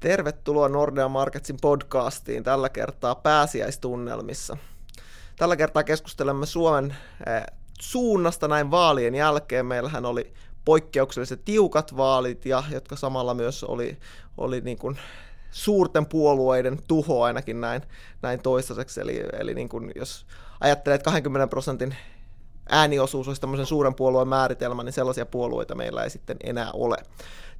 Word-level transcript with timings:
Tervetuloa 0.00 0.68
Nordea 0.68 1.08
Marketsin 1.08 1.56
podcastiin 1.60 2.44
tällä 2.44 2.68
kertaa 2.68 3.14
pääsiäistunnelmissa. 3.14 4.56
Tällä 5.36 5.56
kertaa 5.56 5.84
keskustelemme 5.84 6.46
Suomen 6.46 6.96
eh, 7.26 7.42
suunnasta 7.80 8.48
näin 8.48 8.70
vaalien 8.70 9.14
jälkeen. 9.14 9.66
Meillähän 9.66 10.04
oli 10.04 10.32
poikkeuksellisesti 10.64 11.42
tiukat 11.44 11.96
vaalit, 11.96 12.46
ja 12.46 12.62
jotka 12.70 12.96
samalla 12.96 13.34
myös 13.34 13.64
oli, 13.64 13.98
oli 14.38 14.60
niin 14.60 14.78
kuin 14.78 14.98
suurten 15.50 16.06
puolueiden 16.06 16.78
tuho 16.88 17.22
ainakin 17.22 17.60
näin, 17.60 17.82
näin 18.22 18.42
toistaiseksi. 18.42 19.00
Eli, 19.00 19.24
eli 19.32 19.54
niin 19.54 19.68
kuin 19.68 19.92
jos 19.94 20.26
ajattelet 20.60 21.02
20 21.02 21.46
prosentin 21.46 21.96
ääniosuus 22.68 23.28
olisi 23.28 23.40
tämmöisen 23.40 23.66
suuren 23.66 23.94
puolueen 23.94 24.28
määritelmä, 24.28 24.82
niin 24.82 24.92
sellaisia 24.92 25.26
puolueita 25.26 25.74
meillä 25.74 26.02
ei 26.02 26.10
sitten 26.10 26.36
enää 26.44 26.70
ole. 26.72 26.96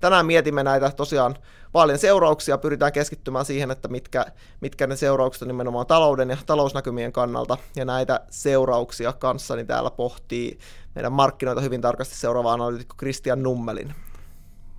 Tänään 0.01 0.27
mietimme 0.27 0.63
näitä 0.63 0.91
tosiaan 0.91 1.37
vaalien 1.75 1.99
seurauksia, 1.99 2.59
pyritään 2.59 2.93
keskittymään 2.93 3.45
siihen, 3.45 3.71
että 3.71 3.89
mitkä, 3.89 4.27
mitkä 4.61 4.87
ne 4.87 4.97
seuraukset 4.97 5.43
on 5.43 5.49
nimenomaan 5.49 5.87
talouden 5.87 6.31
ja 6.31 6.37
talousnäkymien 6.47 7.13
kannalta, 7.13 7.59
ja 7.77 7.85
näitä 7.85 8.21
seurauksia 8.31 9.13
kanssani 9.13 9.65
täällä 9.65 9.91
pohtii 9.91 10.59
meidän 10.95 11.13
markkinoita 11.13 11.61
hyvin 11.61 11.81
tarkasti 11.81 12.15
seuraava 12.15 12.53
analyytikko 12.53 12.95
Christian 12.99 13.43
Nummelin. 13.43 13.95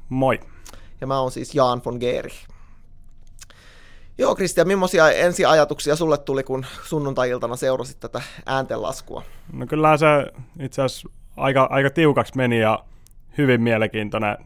Moi. 0.09 0.40
Ja 1.02 1.07
mä 1.07 1.20
oon 1.20 1.32
siis 1.32 1.55
Jaan 1.55 1.82
von 1.85 1.98
Geeri. 1.99 2.32
Joo, 4.20 4.35
Kristian, 4.35 4.67
millaisia 4.67 5.12
ensiajatuksia 5.12 5.95
sulle 5.95 6.17
tuli, 6.17 6.44
kun 6.44 6.66
sunnuntai-iltana 6.84 7.55
seurasit 7.55 7.99
tätä 7.99 8.21
ääntenlaskua? 8.45 9.23
No 9.53 9.66
kyllä 9.67 9.98
se 9.98 10.05
itse 10.59 10.81
asiassa 10.81 11.09
aika, 11.38 11.67
aika 11.71 11.90
tiukaksi 11.90 12.34
meni 12.35 12.59
ja 12.59 12.84
hyvin 13.38 13.62
mielenkiintoinen 13.62 14.38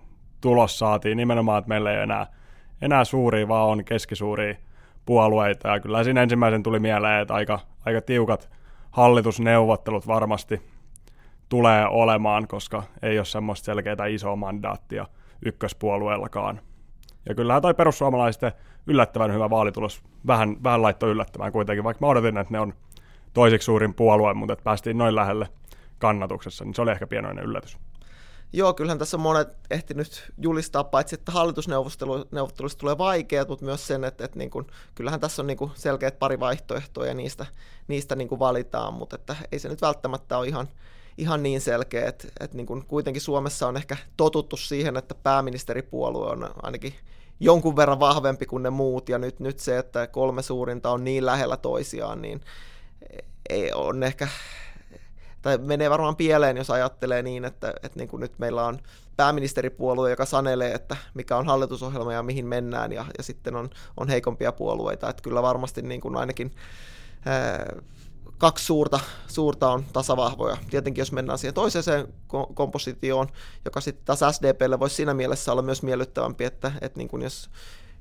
tulos 0.41 0.80
saatiin. 0.80 1.17
Nimenomaan, 1.17 1.59
että 1.59 1.70
meillä 1.70 1.91
ei 1.91 2.02
enää, 2.02 2.28
enää 2.81 3.03
suuria, 3.03 3.47
vaan 3.47 3.69
on 3.69 3.86
keskisuuria 3.86 4.55
puolueita. 5.05 5.67
Ja 5.67 5.80
kyllä 5.80 6.03
siinä 6.03 6.22
ensimmäisen 6.22 6.63
tuli 6.63 6.80
mieleen, 6.80 7.22
että 7.22 7.33
aika, 7.33 7.59
aika 7.85 8.02
tiukat 8.02 8.50
hallitusneuvottelut 8.91 10.08
varmasti 10.08 10.61
tulee 11.50 11.88
olemaan, 11.88 12.47
koska 12.47 12.83
ei 13.02 13.19
ole 13.19 13.25
semmoista 13.25 13.66
selkeää 13.66 14.06
isoa 14.09 14.35
mandaattia 14.35 15.06
ykköspuolueellakaan. 15.45 16.61
Ja 17.30 17.36
kyllähän 17.36 17.61
toi 17.61 17.73
perussuomalaisten 17.73 18.52
yllättävän 18.88 19.33
hyvä 19.33 19.50
vaalitulos 19.50 20.02
vähän, 20.27 20.64
vähän 20.64 20.81
laittoi 20.81 21.09
yllättämään 21.09 21.52
kuitenkin, 21.52 21.83
vaikka 21.83 22.05
mä 22.05 22.11
odotin, 22.11 22.38
että 22.38 22.53
ne 22.53 22.59
on 22.59 22.73
toiseksi 23.33 23.66
suurin 23.66 23.94
puolue, 23.94 24.33
mutta 24.33 24.53
että 24.53 24.63
päästiin 24.63 24.97
noin 24.97 25.16
lähelle 25.16 25.50
kannatuksessa, 26.00 26.66
niin 26.66 26.75
se 26.75 26.81
oli 26.81 26.91
ehkä 26.91 27.08
pienoinen 27.08 27.45
yllätys. 27.45 27.78
Joo, 28.53 28.73
kyllähän 28.73 29.00
tässä 29.00 29.17
monet 29.17 29.58
ehti 29.69 29.94
nyt 29.94 30.31
julistaa, 30.38 30.83
paitsi 30.83 31.16
että 31.16 31.31
hallitusneuvotteluista 31.31 32.80
tulee 32.80 32.97
vaikeat, 32.97 33.47
mutta 33.47 33.66
myös 33.66 33.88
sen, 33.88 34.03
että, 34.03 34.25
että 34.25 34.38
niin 34.38 34.50
kuin, 34.50 34.67
kyllähän 34.95 35.19
tässä 35.19 35.41
on 35.41 35.47
niin 35.47 35.58
kuin 35.58 35.72
selkeät 35.73 36.19
pari 36.19 36.39
vaihtoehtoa 36.39 37.06
ja 37.06 37.13
niistä, 37.13 37.45
niistä 37.88 38.16
niin 38.16 38.28
kuin 38.28 38.39
valitaan, 38.39 38.94
mutta 38.94 39.16
että 39.16 39.35
ei 39.52 39.59
se 39.59 39.69
nyt 39.69 39.81
välttämättä 39.81 40.38
ole 40.38 40.47
ihan, 40.47 40.67
ihan 41.17 41.44
niin 41.44 41.62
selkeä, 41.62 42.08
että, 42.08 42.28
että 42.40 42.58
niin 42.58 42.67
kuin 42.67 42.86
kuitenkin 42.86 43.22
Suomessa 43.22 43.67
on 43.67 43.78
ehkä 43.78 43.98
totuttu 44.17 44.58
siihen, 44.58 44.98
että 44.98 45.16
pääministeripuolue 45.16 46.28
on 46.28 46.50
ainakin 46.62 46.94
jonkun 47.40 47.76
verran 47.76 48.00
vahvempi 48.00 48.45
kuin 48.45 48.64
ne 48.64 48.70
muut, 48.70 49.09
ja 49.09 49.18
nyt, 49.18 49.40
nyt 49.40 49.59
se, 49.59 49.78
että 49.78 50.08
kolme 50.08 50.42
suurinta 50.42 50.90
on 50.90 51.03
niin 51.03 51.26
lähellä 51.26 51.58
toisiaan, 51.58 52.22
niin 52.22 52.42
ei 53.50 53.72
on 53.73 54.03
ehkä, 54.03 54.28
tai 55.42 55.58
menee 55.58 55.90
varmaan 55.90 56.16
pieleen, 56.16 56.58
jos 56.58 56.70
ajattelee 56.70 57.23
niin, 57.23 57.46
että, 57.46 57.73
että 57.84 58.00
niin 58.00 58.08
kuin 58.08 58.20
nyt 58.20 58.40
meillä 58.40 58.66
on 58.66 58.80
pääministeripuolue, 59.18 60.09
joka 60.09 60.25
sanelee, 60.25 60.73
että 60.73 60.98
mikä 61.14 61.38
on 61.38 61.46
hallitusohjelma 61.46 62.14
ja 62.14 62.23
mihin 62.23 62.46
mennään, 62.46 62.92
ja, 62.92 63.06
ja 63.18 63.23
sitten 63.23 63.56
on, 63.56 63.70
on 63.98 64.09
heikompia 64.09 64.52
puolueita, 64.52 65.09
että 65.09 65.23
kyllä 65.23 65.42
varmasti 65.42 65.81
niin 65.81 66.02
kuin 66.02 66.16
ainakin 66.16 66.52
kaksi 68.41 68.66
suurta, 68.66 69.00
suurta 69.28 69.72
on 69.72 69.84
tasavahvoja. 69.94 70.57
Tietenkin 70.69 71.02
jos 71.02 71.12
mennään 71.12 71.40
siihen 71.40 71.53
toiseen 71.53 72.07
kompositioon, 72.53 73.28
joka 73.66 73.81
sitten 73.81 74.06
taas 74.06 74.35
SDPlle 74.35 74.79
voisi 74.79 74.96
siinä 74.96 75.13
mielessä 75.13 75.52
olla 75.52 75.62
myös 75.62 75.84
miellyttävämpi, 75.84 76.44
että, 76.44 76.72
että 76.81 76.97
niin 76.97 77.07
kuin 77.07 77.24
jos 77.24 77.50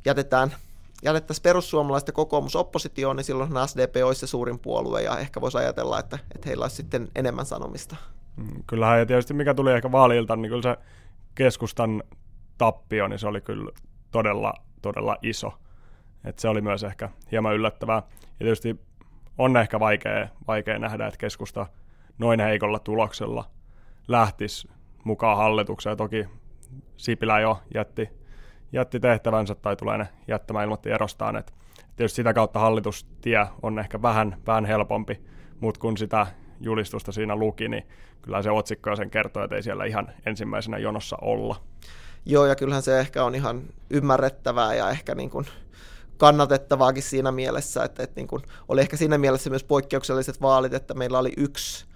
jätetään 0.04 0.54
jätettäisiin 1.02 1.42
perussuomalaiset 1.42 2.06
ja 2.06 2.12
kokoomus 2.12 2.56
oppositioon, 2.56 3.16
niin 3.16 3.24
silloin 3.24 3.50
SDP 3.66 3.96
olisi 4.04 4.20
se 4.20 4.26
suurin 4.26 4.58
puolue 4.58 5.02
ja 5.02 5.18
ehkä 5.18 5.40
voisi 5.40 5.58
ajatella, 5.58 5.98
että, 5.98 6.18
että 6.34 6.48
heillä 6.48 6.64
olisi 6.64 6.76
sitten 6.76 7.08
enemmän 7.14 7.46
sanomista. 7.46 7.96
Mm, 8.36 8.62
kyllähän 8.66 8.98
ja 8.98 9.06
tietysti 9.06 9.34
mikä 9.34 9.54
tuli 9.54 9.72
ehkä 9.72 9.92
vaalilta, 9.92 10.36
niin 10.36 10.50
kyllä 10.50 10.62
se 10.62 10.76
keskustan 11.34 12.02
tappio, 12.58 13.08
niin 13.08 13.18
se 13.18 13.26
oli 13.26 13.40
kyllä 13.40 13.70
todella, 14.10 14.54
todella 14.82 15.16
iso. 15.22 15.52
Et 16.24 16.38
se 16.38 16.48
oli 16.48 16.60
myös 16.60 16.84
ehkä 16.84 17.08
hieman 17.32 17.54
yllättävää. 17.54 18.02
Ja 18.22 18.44
tietysti 18.44 18.89
on 19.40 19.56
ehkä 19.56 19.80
vaikea, 19.80 20.28
vaikea 20.46 20.78
nähdä, 20.78 21.06
että 21.06 21.18
keskusta 21.18 21.66
noin 22.18 22.40
heikolla 22.40 22.78
tuloksella 22.78 23.44
lähtisi 24.08 24.68
mukaan 25.04 25.36
hallitukseen. 25.36 25.96
Toki 25.96 26.26
Sipilä 26.96 27.40
jo 27.40 27.62
jätti, 27.74 28.08
jätti 28.72 29.00
tehtävänsä 29.00 29.54
tai 29.54 29.76
tulee 29.76 29.98
ne 29.98 30.08
jättämään 30.28 30.64
ilmoitti 30.64 30.90
erostaan. 30.90 31.36
Et 31.36 31.54
tietysti 31.96 32.16
sitä 32.16 32.34
kautta 32.34 32.58
hallitustie 32.58 33.46
on 33.62 33.78
ehkä 33.78 34.02
vähän, 34.02 34.36
vähän 34.46 34.64
helpompi, 34.64 35.20
mutta 35.60 35.80
kun 35.80 35.96
sitä 35.96 36.26
julistusta 36.60 37.12
siinä 37.12 37.36
luki, 37.36 37.68
niin 37.68 37.86
kyllä 38.22 38.42
se 38.42 38.50
otsikko 38.50 38.96
sen 38.96 39.10
kertoo, 39.10 39.44
että 39.44 39.56
ei 39.56 39.62
siellä 39.62 39.84
ihan 39.84 40.10
ensimmäisenä 40.26 40.78
jonossa 40.78 41.16
olla. 41.20 41.56
Joo, 42.26 42.46
ja 42.46 42.56
kyllähän 42.56 42.82
se 42.82 43.00
ehkä 43.00 43.24
on 43.24 43.34
ihan 43.34 43.62
ymmärrettävää 43.90 44.74
ja 44.74 44.90
ehkä 44.90 45.14
niin 45.14 45.30
kuin 45.30 45.46
kannatettavaakin 46.20 47.02
siinä 47.02 47.32
mielessä, 47.32 47.84
että, 47.84 48.02
että 48.02 48.20
niin 48.20 48.28
kuin 48.28 48.42
oli 48.68 48.80
ehkä 48.80 48.96
siinä 48.96 49.18
mielessä 49.18 49.50
myös 49.50 49.64
poikkeukselliset 49.64 50.40
vaalit, 50.40 50.74
että 50.74 50.94
meillä 50.94 51.18
oli 51.18 51.32
yksi 51.36 51.90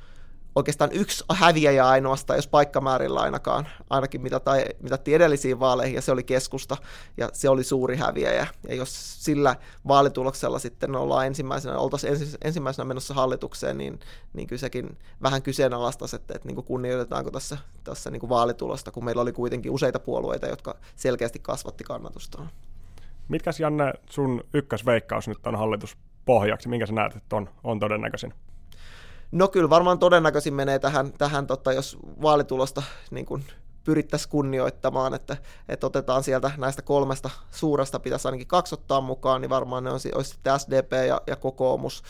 oikeastaan 0.54 0.92
yksi 0.92 1.24
häviäjä 1.32 1.88
ainoastaan, 1.88 2.36
jos 2.36 2.48
paikkamäärillä 2.48 3.20
ainakaan, 3.20 3.68
ainakin 3.90 4.22
mitä 4.22 4.40
tai, 4.40 4.64
mitattiin 4.80 5.14
edellisiin 5.14 5.60
vaaleihin, 5.60 5.94
ja 5.94 6.02
se 6.02 6.12
oli 6.12 6.22
keskusta, 6.22 6.76
ja 7.16 7.28
se 7.32 7.48
oli 7.48 7.64
suuri 7.64 7.96
häviäjä. 7.96 8.46
Ja 8.68 8.74
jos 8.74 9.24
sillä 9.24 9.56
vaalituloksella 9.88 10.58
sitten 10.58 10.96
ollaan 10.96 11.26
ensimmäisenä, 11.26 11.78
oltaisiin 11.78 12.12
ensi, 12.12 12.36
ensimmäisenä 12.44 12.84
menossa 12.84 13.14
hallitukseen, 13.14 13.78
niin, 13.78 14.00
niin 14.32 14.48
kyllä 14.48 14.60
sekin 14.60 14.98
vähän 15.22 15.42
kyseenalaistaisi, 15.42 16.16
että, 16.16 16.34
että 16.34 16.48
niin 16.48 16.54
kuin 16.54 16.66
kunnioitetaanko 16.66 17.30
tässä, 17.30 17.58
tässä 17.84 18.10
niin 18.10 18.20
kuin 18.20 18.30
vaalitulosta, 18.30 18.90
kun 18.90 19.04
meillä 19.04 19.22
oli 19.22 19.32
kuitenkin 19.32 19.72
useita 19.72 19.98
puolueita, 19.98 20.46
jotka 20.46 20.76
selkeästi 20.96 21.38
kasvatti 21.38 21.84
kannatustaan. 21.84 22.50
Mitkäs 23.28 23.60
Janne 23.60 23.92
sun 24.10 24.44
ykkösveikkaus 24.54 25.28
nyt 25.28 25.46
on 25.46 25.56
hallituspohjaksi? 25.56 26.68
Minkä 26.68 26.86
sä 26.86 26.92
näet, 26.92 27.16
että 27.16 27.36
on, 27.36 27.48
on 27.64 27.80
todennäköisin? 27.80 28.34
No 29.32 29.48
kyllä 29.48 29.70
varmaan 29.70 29.98
todennäköisin 29.98 30.54
menee 30.54 30.78
tähän, 30.78 31.12
tähän 31.12 31.46
tota, 31.46 31.72
jos 31.72 31.98
vaalitulosta 32.22 32.82
niin 33.10 33.26
kuin 33.26 33.44
pyrittäisiin 33.84 34.30
kunnioittamaan, 34.30 35.14
että, 35.14 35.36
että 35.68 35.86
otetaan 35.86 36.22
sieltä 36.22 36.50
näistä 36.56 36.82
kolmesta 36.82 37.30
suuresta, 37.50 38.00
pitäisi 38.00 38.28
ainakin 38.28 38.46
kaksi 38.46 38.74
ottaa 38.74 39.00
mukaan, 39.00 39.40
niin 39.40 39.50
varmaan 39.50 39.84
ne 39.84 39.90
on, 39.90 40.00
olisi 40.14 40.30
sitten 40.30 40.60
SDP 40.60 40.92
ja, 41.08 41.20
ja 41.26 41.36
kokoomus. 41.36 42.02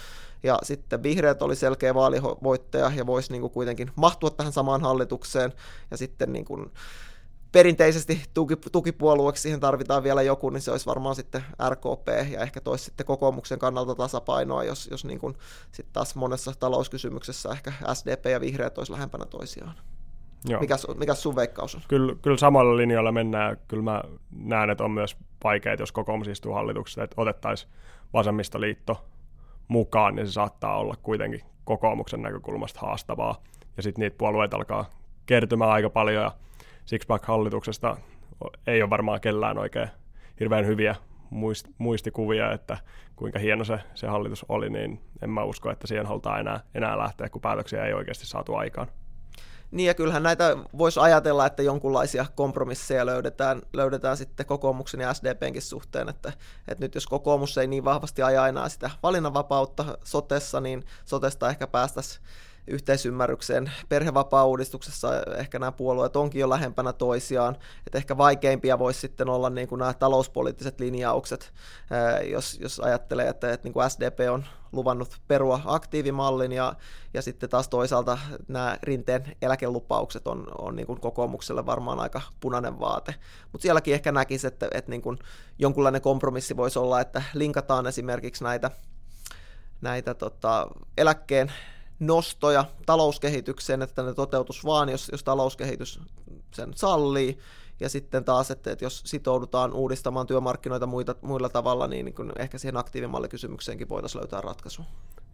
Ja 0.42 0.58
sitten 0.62 1.02
vihreät 1.02 1.42
oli 1.42 1.56
selkeä 1.56 1.94
vaalivoittaja 1.94 2.92
ja 2.96 3.06
voisi 3.06 3.32
niin 3.32 3.40
kuin 3.40 3.52
kuitenkin 3.52 3.90
mahtua 3.96 4.30
tähän 4.30 4.52
samaan 4.52 4.80
hallitukseen. 4.80 5.52
Ja 5.90 5.96
sitten 5.96 6.32
niin 6.32 6.44
kuin, 6.44 6.72
perinteisesti 7.54 8.22
tuki, 8.34 8.56
tukipuolueeksi 8.72 9.42
siihen 9.42 9.60
tarvitaan 9.60 10.02
vielä 10.02 10.22
joku, 10.22 10.50
niin 10.50 10.60
se 10.60 10.70
olisi 10.70 10.86
varmaan 10.86 11.14
sitten 11.14 11.44
RKP 11.68 12.08
ja 12.32 12.40
ehkä 12.40 12.60
toisi 12.60 12.84
sitten 12.84 13.06
kokoomuksen 13.06 13.58
kannalta 13.58 13.94
tasapainoa, 13.94 14.64
jos, 14.64 14.88
jos 14.90 15.04
niin 15.04 15.18
kuin 15.18 15.34
sitten 15.72 15.92
taas 15.92 16.14
monessa 16.14 16.52
talouskysymyksessä 16.60 17.48
ehkä 17.52 17.72
SDP 17.92 18.26
ja 18.26 18.40
vihreät 18.40 18.78
olisi 18.78 18.92
lähempänä 18.92 19.24
toisiaan. 19.24 19.74
Joo. 20.48 20.60
Mikäs, 20.60 20.86
mikäs 20.98 21.22
sun 21.22 21.36
veikkaus 21.36 21.74
on? 21.74 21.80
Kyllä, 21.88 22.14
kyllä 22.22 22.36
samalla 22.36 22.76
linjalla 22.76 23.12
mennään. 23.12 23.56
Kyllä 23.68 23.82
mä 23.82 24.02
näen, 24.30 24.70
että 24.70 24.84
on 24.84 24.90
myös 24.90 25.16
vaikeaa, 25.44 25.76
jos 25.78 25.92
kokoomus 25.92 26.28
istuu 26.28 26.52
hallituksessa, 26.52 27.02
että 27.02 27.14
otettaisiin 27.18 27.72
vasemmistoliitto 28.12 29.04
mukaan, 29.68 30.14
niin 30.14 30.26
se 30.26 30.32
saattaa 30.32 30.78
olla 30.78 30.94
kuitenkin 31.02 31.40
kokoomuksen 31.64 32.22
näkökulmasta 32.22 32.80
haastavaa. 32.80 33.42
Ja 33.76 33.82
sitten 33.82 34.02
niitä 34.02 34.18
puolueita 34.18 34.56
alkaa 34.56 34.90
kertymään 35.26 35.70
aika 35.70 35.90
paljon, 35.90 36.22
ja 36.22 36.32
Sixpack-hallituksesta 36.84 37.96
ei 38.66 38.82
ole 38.82 38.90
varmaan 38.90 39.20
kellään 39.20 39.58
oikein 39.58 39.88
hirveän 40.40 40.66
hyviä 40.66 40.96
muist, 41.30 41.66
muistikuvia, 41.78 42.52
että 42.52 42.78
kuinka 43.16 43.38
hieno 43.38 43.64
se, 43.64 43.78
se 43.94 44.06
hallitus 44.06 44.46
oli, 44.48 44.70
niin 44.70 45.00
en 45.22 45.30
mä 45.30 45.44
usko, 45.44 45.70
että 45.70 45.86
siihen 45.86 46.06
halutaan 46.06 46.40
enää, 46.40 46.60
enää 46.74 46.98
lähteä, 46.98 47.28
kun 47.28 47.40
päätöksiä 47.40 47.86
ei 47.86 47.94
oikeasti 47.94 48.26
saatu 48.26 48.54
aikaan. 48.54 48.88
Niin 49.70 49.86
ja 49.86 49.94
kyllähän 49.94 50.22
näitä 50.22 50.56
voisi 50.78 51.00
ajatella, 51.00 51.46
että 51.46 51.62
jonkunlaisia 51.62 52.26
kompromisseja 52.34 53.06
löydetään, 53.06 53.62
löydetään 53.72 54.16
sitten 54.16 54.46
kokoomuksen 54.46 55.00
ja 55.00 55.14
SDPnkin 55.14 55.62
suhteen, 55.62 56.08
että, 56.08 56.32
että 56.68 56.84
nyt 56.84 56.94
jos 56.94 57.06
kokoomus 57.06 57.58
ei 57.58 57.66
niin 57.66 57.84
vahvasti 57.84 58.22
aja 58.22 58.48
enää 58.48 58.68
sitä 58.68 58.90
valinnanvapautta 59.02 59.98
sotessa, 60.04 60.60
niin 60.60 60.84
sotesta 61.04 61.48
ehkä 61.48 61.66
päästäisiin 61.66 62.24
yhteisymmärrykseen. 62.66 63.72
Perhevapaa-uudistuksessa 63.88 65.08
ehkä 65.36 65.58
nämä 65.58 65.72
puolueet 65.72 66.16
onkin 66.16 66.40
jo 66.40 66.48
lähempänä 66.48 66.92
toisiaan, 66.92 67.56
että 67.86 67.98
ehkä 67.98 68.16
vaikeimpia 68.16 68.78
voisi 68.78 69.00
sitten 69.00 69.28
olla 69.28 69.50
niin 69.50 69.68
kuin 69.68 69.78
nämä 69.78 69.94
talouspoliittiset 69.94 70.80
linjaukset, 70.80 71.52
jos, 72.30 72.58
jos 72.60 72.80
ajattelee, 72.80 73.28
että, 73.28 73.52
että 73.52 73.66
niin 73.66 73.72
kuin 73.72 73.90
SDP 73.90 74.18
on 74.30 74.44
luvannut 74.72 75.20
perua 75.28 75.60
aktiivimallin 75.64 76.52
ja, 76.52 76.74
ja 77.14 77.22
sitten 77.22 77.50
taas 77.50 77.68
toisaalta 77.68 78.18
nämä 78.48 78.78
rinteen 78.82 79.36
eläkelupaukset 79.42 80.26
on, 80.26 80.46
on 80.58 80.76
niin 80.76 80.86
kuin 80.86 81.00
kokoomukselle 81.00 81.66
varmaan 81.66 82.00
aika 82.00 82.20
punainen 82.40 82.80
vaate. 82.80 83.14
Mutta 83.52 83.62
sielläkin 83.62 83.94
ehkä 83.94 84.12
näkisi, 84.12 84.46
että, 84.46 84.68
että 84.70 84.90
niin 84.90 85.02
kuin 85.02 85.18
jonkunlainen 85.58 86.00
kompromissi 86.02 86.56
voisi 86.56 86.78
olla, 86.78 87.00
että 87.00 87.22
linkataan 87.34 87.86
esimerkiksi 87.86 88.44
näitä, 88.44 88.70
näitä 89.80 90.14
tota, 90.14 90.68
eläkkeen 90.98 91.52
nostoja 92.00 92.64
talouskehitykseen, 92.86 93.82
että 93.82 94.02
ne 94.02 94.14
toteutus 94.14 94.64
vaan, 94.64 94.88
jos, 94.88 95.08
jos 95.12 95.24
talouskehitys 95.24 96.00
sen 96.50 96.72
sallii, 96.74 97.38
ja 97.80 97.88
sitten 97.88 98.24
taas, 98.24 98.50
että, 98.50 98.72
että 98.72 98.84
jos 98.84 99.02
sitoudutaan 99.06 99.72
uudistamaan 99.72 100.26
työmarkkinoita 100.26 100.86
muita, 100.86 101.14
muilla 101.22 101.48
tavalla, 101.48 101.86
niin, 101.86 102.04
niin 102.04 102.32
ehkä 102.38 102.58
siihen 102.58 102.76
aktiivimallikysymykseenkin 102.76 103.88
voitaisiin 103.88 104.20
löytää 104.20 104.40
ratkaisu. 104.40 104.82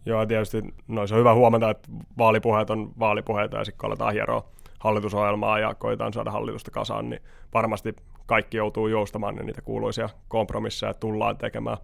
Joo, 0.07 0.27
tietysti 0.27 0.63
no, 0.89 1.07
se 1.07 1.15
on 1.15 1.21
hyvä 1.21 1.35
huomata, 1.35 1.71
että 1.71 1.89
vaalipuheet 2.19 2.71
on 2.71 2.93
vaalipuheita 2.99 3.57
ja 3.57 3.65
sitten 3.65 3.87
aletaan 3.87 4.13
hieroa 4.13 4.45
hallitusohjelmaa 4.79 5.59
ja 5.59 5.75
koetaan 5.75 6.13
saada 6.13 6.31
hallitusta 6.31 6.71
kasaan, 6.71 7.11
niin 7.11 7.23
varmasti 7.55 7.97
kaikki 8.27 8.57
joutuu 8.57 8.89
joustamaan 8.89 9.37
ja 9.37 9.43
niitä 9.43 9.63
kuuluisia 9.63 10.09
kompromisseja 10.29 10.95
tullaan 10.95 11.39
tekemään. 11.39 11.77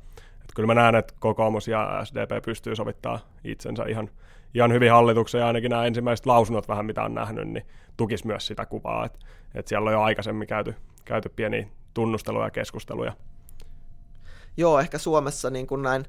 Et 0.47 0.55
kyllä 0.55 0.67
mä 0.67 0.75
näen, 0.75 0.95
että 0.95 1.15
kokoomus 1.19 1.69
ja 1.69 2.01
SDP 2.05 2.45
pystyy 2.45 2.77
sovittaa 2.77 3.19
itsensä 3.45 3.85
ihan, 3.89 4.11
ihan 4.55 4.73
hyvin 4.73 4.91
hallitukseen 4.91 5.41
ja 5.41 5.47
ainakin 5.47 5.71
nämä 5.71 5.85
ensimmäiset 5.85 6.27
lausunnot 6.27 6.69
vähän 6.69 6.87
mitä 6.87 7.03
on 7.03 7.15
nähnyt, 7.15 7.49
niin 7.49 7.67
tukis 7.97 8.25
myös 8.25 8.47
sitä 8.47 8.67
kuvaa, 8.67 9.05
että, 9.05 9.19
että 9.55 9.69
siellä 9.69 9.89
on 9.89 9.93
jo 9.93 10.03
aikaisemmin 10.03 10.49
käyty, 10.49 10.75
käyty 11.05 11.29
pieniä 11.29 11.67
tunnusteluja 11.95 12.47
ja 12.47 12.51
keskusteluja. 12.51 13.13
Joo, 14.57 14.81
ehkä 14.81 14.99
Suomessa 14.99 15.51
niin 15.51 15.67
kuin 15.67 15.83
näin 15.83 16.05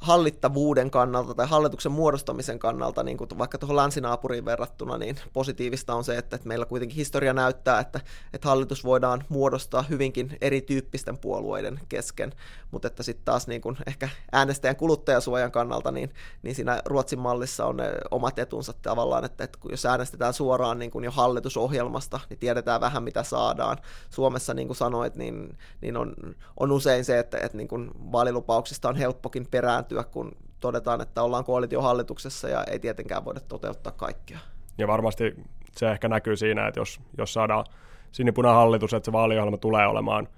hallittavuuden 0.00 0.90
kannalta 0.90 1.34
tai 1.34 1.46
hallituksen 1.46 1.92
muodostamisen 1.92 2.58
kannalta, 2.58 3.02
niin 3.02 3.16
kuin 3.16 3.30
vaikka 3.38 3.58
tuohon 3.58 3.76
länsinaapuriin 3.76 4.44
verrattuna, 4.44 4.98
niin 4.98 5.16
positiivista 5.32 5.94
on 5.94 6.04
se, 6.04 6.18
että, 6.18 6.36
että 6.36 6.48
meillä 6.48 6.66
kuitenkin 6.66 6.96
historia 6.96 7.32
näyttää, 7.32 7.80
että, 7.80 8.00
että 8.32 8.48
hallitus 8.48 8.84
voidaan 8.84 9.24
muodostaa 9.28 9.82
hyvinkin 9.82 10.36
erityyppisten 10.40 11.18
puolueiden 11.18 11.80
kesken, 11.88 12.32
mutta 12.70 12.88
että 12.88 13.02
sitten 13.02 13.24
taas 13.24 13.46
niin 13.46 13.60
kuin 13.60 13.76
ehkä 13.86 14.08
äänestäjän 14.32 14.76
kuluttajasuojan 14.76 15.52
kannalta, 15.52 15.90
niin, 15.90 16.10
niin 16.42 16.54
siinä 16.54 16.82
Ruotsin 16.84 17.18
mallissa 17.18 17.66
on 17.66 17.76
ne 17.76 17.92
omat 18.10 18.38
etunsa 18.38 18.72
tavallaan, 18.82 19.24
että, 19.24 19.44
että 19.44 19.58
jos 19.70 19.86
äänestetään 19.86 20.34
suoraan 20.34 20.78
niin 20.78 20.90
kuin 20.90 21.04
jo 21.04 21.10
hallitusohjelmasta, 21.10 22.20
niin 22.30 22.38
tiedetään 22.38 22.80
vähän 22.80 23.02
mitä 23.02 23.22
saadaan. 23.22 23.76
Suomessa, 24.10 24.54
niin 24.54 24.68
kuin 24.68 24.76
sanoit, 24.76 25.14
niin, 25.14 25.58
niin 25.80 25.96
on, 25.96 26.14
on 26.60 26.72
usein 26.72 27.04
se, 27.04 27.18
että, 27.18 27.38
että 27.38 27.56
niin 27.56 27.68
kuin 27.68 27.90
vaalilupauksista 28.12 28.88
on 28.88 28.96
helppokin 28.96 29.46
perään 29.50 29.85
kääntyä, 29.86 30.12
kun 30.12 30.32
todetaan, 30.60 31.00
että 31.00 31.22
ollaan 31.22 31.44
koalitiohallituksessa 31.44 32.48
ja 32.48 32.64
ei 32.64 32.78
tietenkään 32.78 33.24
voida 33.24 33.40
toteuttaa 33.40 33.92
kaikkea. 33.92 34.38
Ja 34.78 34.88
varmasti 34.88 35.34
se 35.72 35.90
ehkä 35.90 36.08
näkyy 36.08 36.36
siinä, 36.36 36.66
että 36.66 36.80
jos, 36.80 37.00
jos 37.18 37.32
saadaan 37.32 37.64
sinipunahallitus, 38.12 38.94
että 38.94 39.04
se 39.04 39.12
vaaliohjelma 39.12 39.56
tulee 39.56 39.86
olemaan 39.86 40.28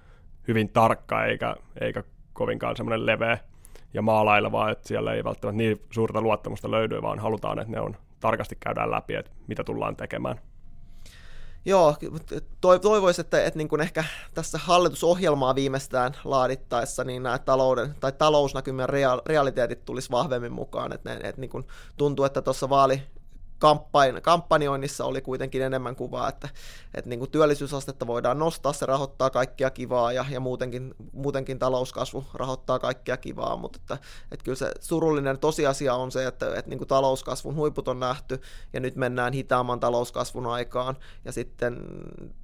hyvin 0.48 0.68
tarkka 0.68 1.24
eikä, 1.24 1.56
eikä 1.80 2.04
kovinkaan 2.32 2.76
semmoinen 2.76 3.06
leveä 3.06 3.38
ja 3.94 4.02
maalaileva, 4.02 4.70
että 4.70 4.88
siellä 4.88 5.12
ei 5.12 5.24
välttämättä 5.24 5.56
niin 5.56 5.80
suurta 5.90 6.20
luottamusta 6.20 6.70
löydy, 6.70 7.02
vaan 7.02 7.18
halutaan, 7.18 7.58
että 7.58 7.72
ne 7.72 7.80
on 7.80 7.96
tarkasti 8.20 8.56
käydään 8.60 8.90
läpi, 8.90 9.14
että 9.14 9.30
mitä 9.46 9.64
tullaan 9.64 9.96
tekemään. 9.96 10.40
Joo, 11.64 11.96
toivoisin, 12.82 13.24
että, 13.24 13.44
että 13.44 13.58
niin 13.58 13.68
kuin 13.68 13.80
ehkä 13.80 14.04
tässä 14.34 14.58
hallitusohjelmaa 14.58 15.54
viimeistään 15.54 16.14
laadittaessa 16.24 17.04
niin 17.04 17.22
nämä 17.22 17.38
talouden 17.38 17.94
tai 18.00 18.12
talousnäkymien 18.12 18.88
realiteetit 19.26 19.84
tulisi 19.84 20.10
vahvemmin 20.10 20.52
mukaan. 20.52 20.92
Että, 20.92 21.14
että 21.14 21.40
niin 21.40 21.50
kuin 21.50 21.66
tuntuu, 21.96 22.24
että 22.24 22.42
tuossa 22.42 22.68
vaali, 22.68 23.02
kampanjoinnissa 24.22 25.04
oli 25.04 25.20
kuitenkin 25.20 25.62
enemmän 25.62 25.96
kuvaa, 25.96 26.28
että, 26.28 26.48
että 26.94 27.08
niin 27.08 27.18
kuin 27.18 27.30
työllisyysastetta 27.30 28.06
voidaan 28.06 28.38
nostaa, 28.38 28.72
se 28.72 28.86
rahoittaa 28.86 29.30
kaikkia 29.30 29.70
kivaa 29.70 30.12
ja, 30.12 30.24
ja 30.30 30.40
muutenkin, 30.40 30.94
muutenkin 31.12 31.58
talouskasvu 31.58 32.24
rahoittaa 32.34 32.78
kaikkia 32.78 33.16
kivaa, 33.16 33.56
mutta 33.56 33.78
että, 33.82 33.98
että 34.32 34.44
kyllä 34.44 34.56
se 34.56 34.72
surullinen 34.80 35.38
tosiasia 35.38 35.94
on 35.94 36.12
se, 36.12 36.26
että, 36.26 36.46
että 36.46 36.68
niin 36.68 36.78
kuin 36.78 36.88
talouskasvun 36.88 37.54
huiput 37.54 37.88
on 37.88 38.00
nähty 38.00 38.40
ja 38.72 38.80
nyt 38.80 38.96
mennään 38.96 39.32
hitaamman 39.32 39.80
talouskasvun 39.80 40.46
aikaan 40.46 40.96
ja 41.24 41.32
sitten 41.32 41.76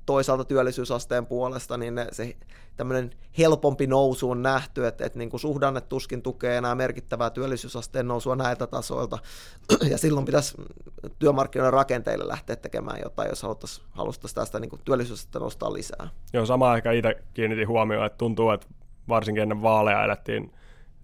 toisaalta 0.06 0.44
työllisyysasteen 0.44 1.26
puolesta 1.26 1.76
niin 1.76 1.94
ne, 1.94 2.06
se 2.12 2.36
tämmöinen 2.76 3.10
helpompi 3.38 3.86
nousu 3.86 4.30
on 4.30 4.42
nähty, 4.42 4.86
että, 4.86 5.06
että 5.06 5.18
niin 5.18 5.30
kuin 5.30 5.40
suhdanne 5.40 5.80
tuskin 5.80 6.22
tukee 6.22 6.56
enää 6.56 6.74
merkittävää 6.74 7.30
työllisyysasteen 7.30 8.08
nousua 8.08 8.36
näiltä 8.36 8.66
tasoilta, 8.66 9.18
ja 9.90 9.98
silloin 9.98 10.26
pitäisi 10.26 10.54
työmarkkinoiden 11.18 11.72
rakenteille 11.72 12.28
lähteä 12.28 12.56
tekemään 12.56 13.00
jotain, 13.02 13.28
jos 13.28 13.42
haluttaisiin, 13.42 13.86
haluttaisiin 13.90 14.34
tästä 14.34 14.60
niin 14.60 14.70
työllisyysastetta 14.84 15.38
nostaa 15.38 15.72
lisää. 15.72 16.08
Joo, 16.32 16.46
sama 16.46 16.76
ehkä 16.76 16.92
itse 16.92 17.22
kiinnitin 17.34 17.68
huomioon, 17.68 18.06
että 18.06 18.18
tuntuu, 18.18 18.50
että 18.50 18.66
varsinkin 19.08 19.42
ennen 19.42 19.62
vaaleja 19.62 20.04
elettiin 20.04 20.52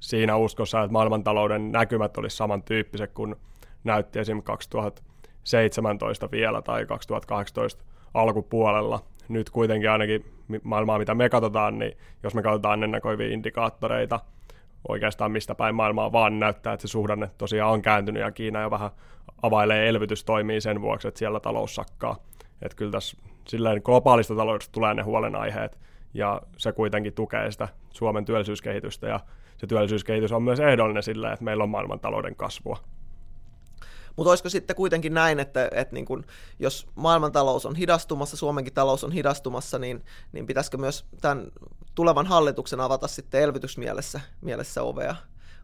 siinä 0.01 0.37
uskossa, 0.37 0.83
että 0.83 0.93
maailmantalouden 0.93 1.73
näkymät 1.73 2.17
olisi 2.17 2.37
samantyyppiset 2.37 3.13
kuin 3.13 3.37
näytti 3.85 4.19
esimerkiksi 4.19 4.47
2017 4.47 6.31
vielä 6.31 6.63
tai 6.63 6.87
2018 6.87 7.85
alkupuolella, 8.15 9.01
nyt 9.29 9.51
kuitenkin 9.51 9.91
ainakin 9.91 10.25
maailmaa, 10.63 10.99
mitä 10.99 11.15
me 11.15 11.29
katsotaan, 11.29 11.79
niin 11.79 11.97
jos 12.23 12.35
me 12.35 12.43
katsotaan 12.43 12.85
ennakoivia 12.85 13.33
indikaattoreita 13.35 14.21
oikeastaan 14.89 15.33
mistä 15.33 15.55
päin 15.55 15.75
maailmaa 15.75 16.13
vaan, 16.13 16.39
näyttää, 16.39 16.73
että 16.73 16.89
se 16.89 16.91
suhdanne 16.91 17.31
tosiaan 17.39 17.73
on 17.73 17.83
kääntynyt 17.83 18.23
ja 18.23 18.31
Kiina 18.31 18.61
jo 18.61 18.71
vähän 18.71 18.91
availee 19.43 19.89
elvytystoimia 19.89 20.61
sen 20.61 20.83
vuoksi, 20.83 21.09
että 21.09 21.19
siellä 21.19 21.41
talous 21.41 21.75
sakkaa. 21.75 22.17
Että 22.63 22.77
kyllä 22.77 22.93
tässä 22.93 23.17
silleen 23.49 23.81
globaalista 23.85 24.35
taloudesta 24.35 24.73
tulee 24.73 24.95
ne 24.95 25.03
huolenaiheet 25.03 25.79
ja 26.15 26.43
se 26.57 26.73
kuitenkin 26.73 27.13
tukee 27.13 27.51
sitä 27.51 27.69
Suomen 27.91 28.25
työllisyyskehitystä 28.25 29.09
ja 29.09 29.21
se 29.57 29.67
työllisyyskehitys 29.67 30.33
on 30.33 30.43
myös 30.43 30.61
ehdollinen 30.61 31.03
sillä, 31.03 31.33
että 31.33 31.45
meillä 31.45 31.65
on 31.65 31.71
maailmantalouden 31.71 32.37
kasvua. 32.37 32.79
Mutta 34.21 34.31
olisiko 34.31 34.49
sitten 34.49 34.77
kuitenkin 34.77 35.15
näin, 35.15 35.41
että, 35.41 35.69
että 35.73 35.95
niin 35.95 36.05
kun, 36.05 36.25
jos 36.59 36.87
maailmantalous 36.95 37.67
on 37.67 37.75
hidastumassa, 37.75 38.37
Suomenkin 38.37 38.75
talous 38.75 39.05
on 39.05 39.13
hidastumassa, 39.13 39.79
niin, 39.79 40.05
niin 40.33 40.47
pitäisikö 40.47 40.79
myös 40.79 41.05
tämän 41.21 41.47
tulevan 41.95 42.27
hallituksen 42.27 42.81
avata 42.81 43.09
sitten 43.09 43.43
elvytysmielessä 43.43 44.21
mielessä 44.41 44.83
ovea, 44.83 45.17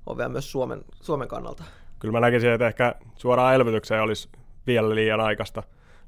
ovea 0.07 0.29
myös 0.29 0.53
Suomen, 0.53 0.85
Suomen 1.01 1.29
kannalta? 1.29 1.65
Kyllä 1.99 2.13
mä 2.13 2.21
näkisin, 2.21 2.51
että 2.51 2.67
ehkä 2.67 2.95
suoraan 3.17 3.55
elvytykseen 3.55 4.03
olisi 4.03 4.29
vielä 4.67 4.95
liian 4.95 5.21
aikaista 5.21 5.63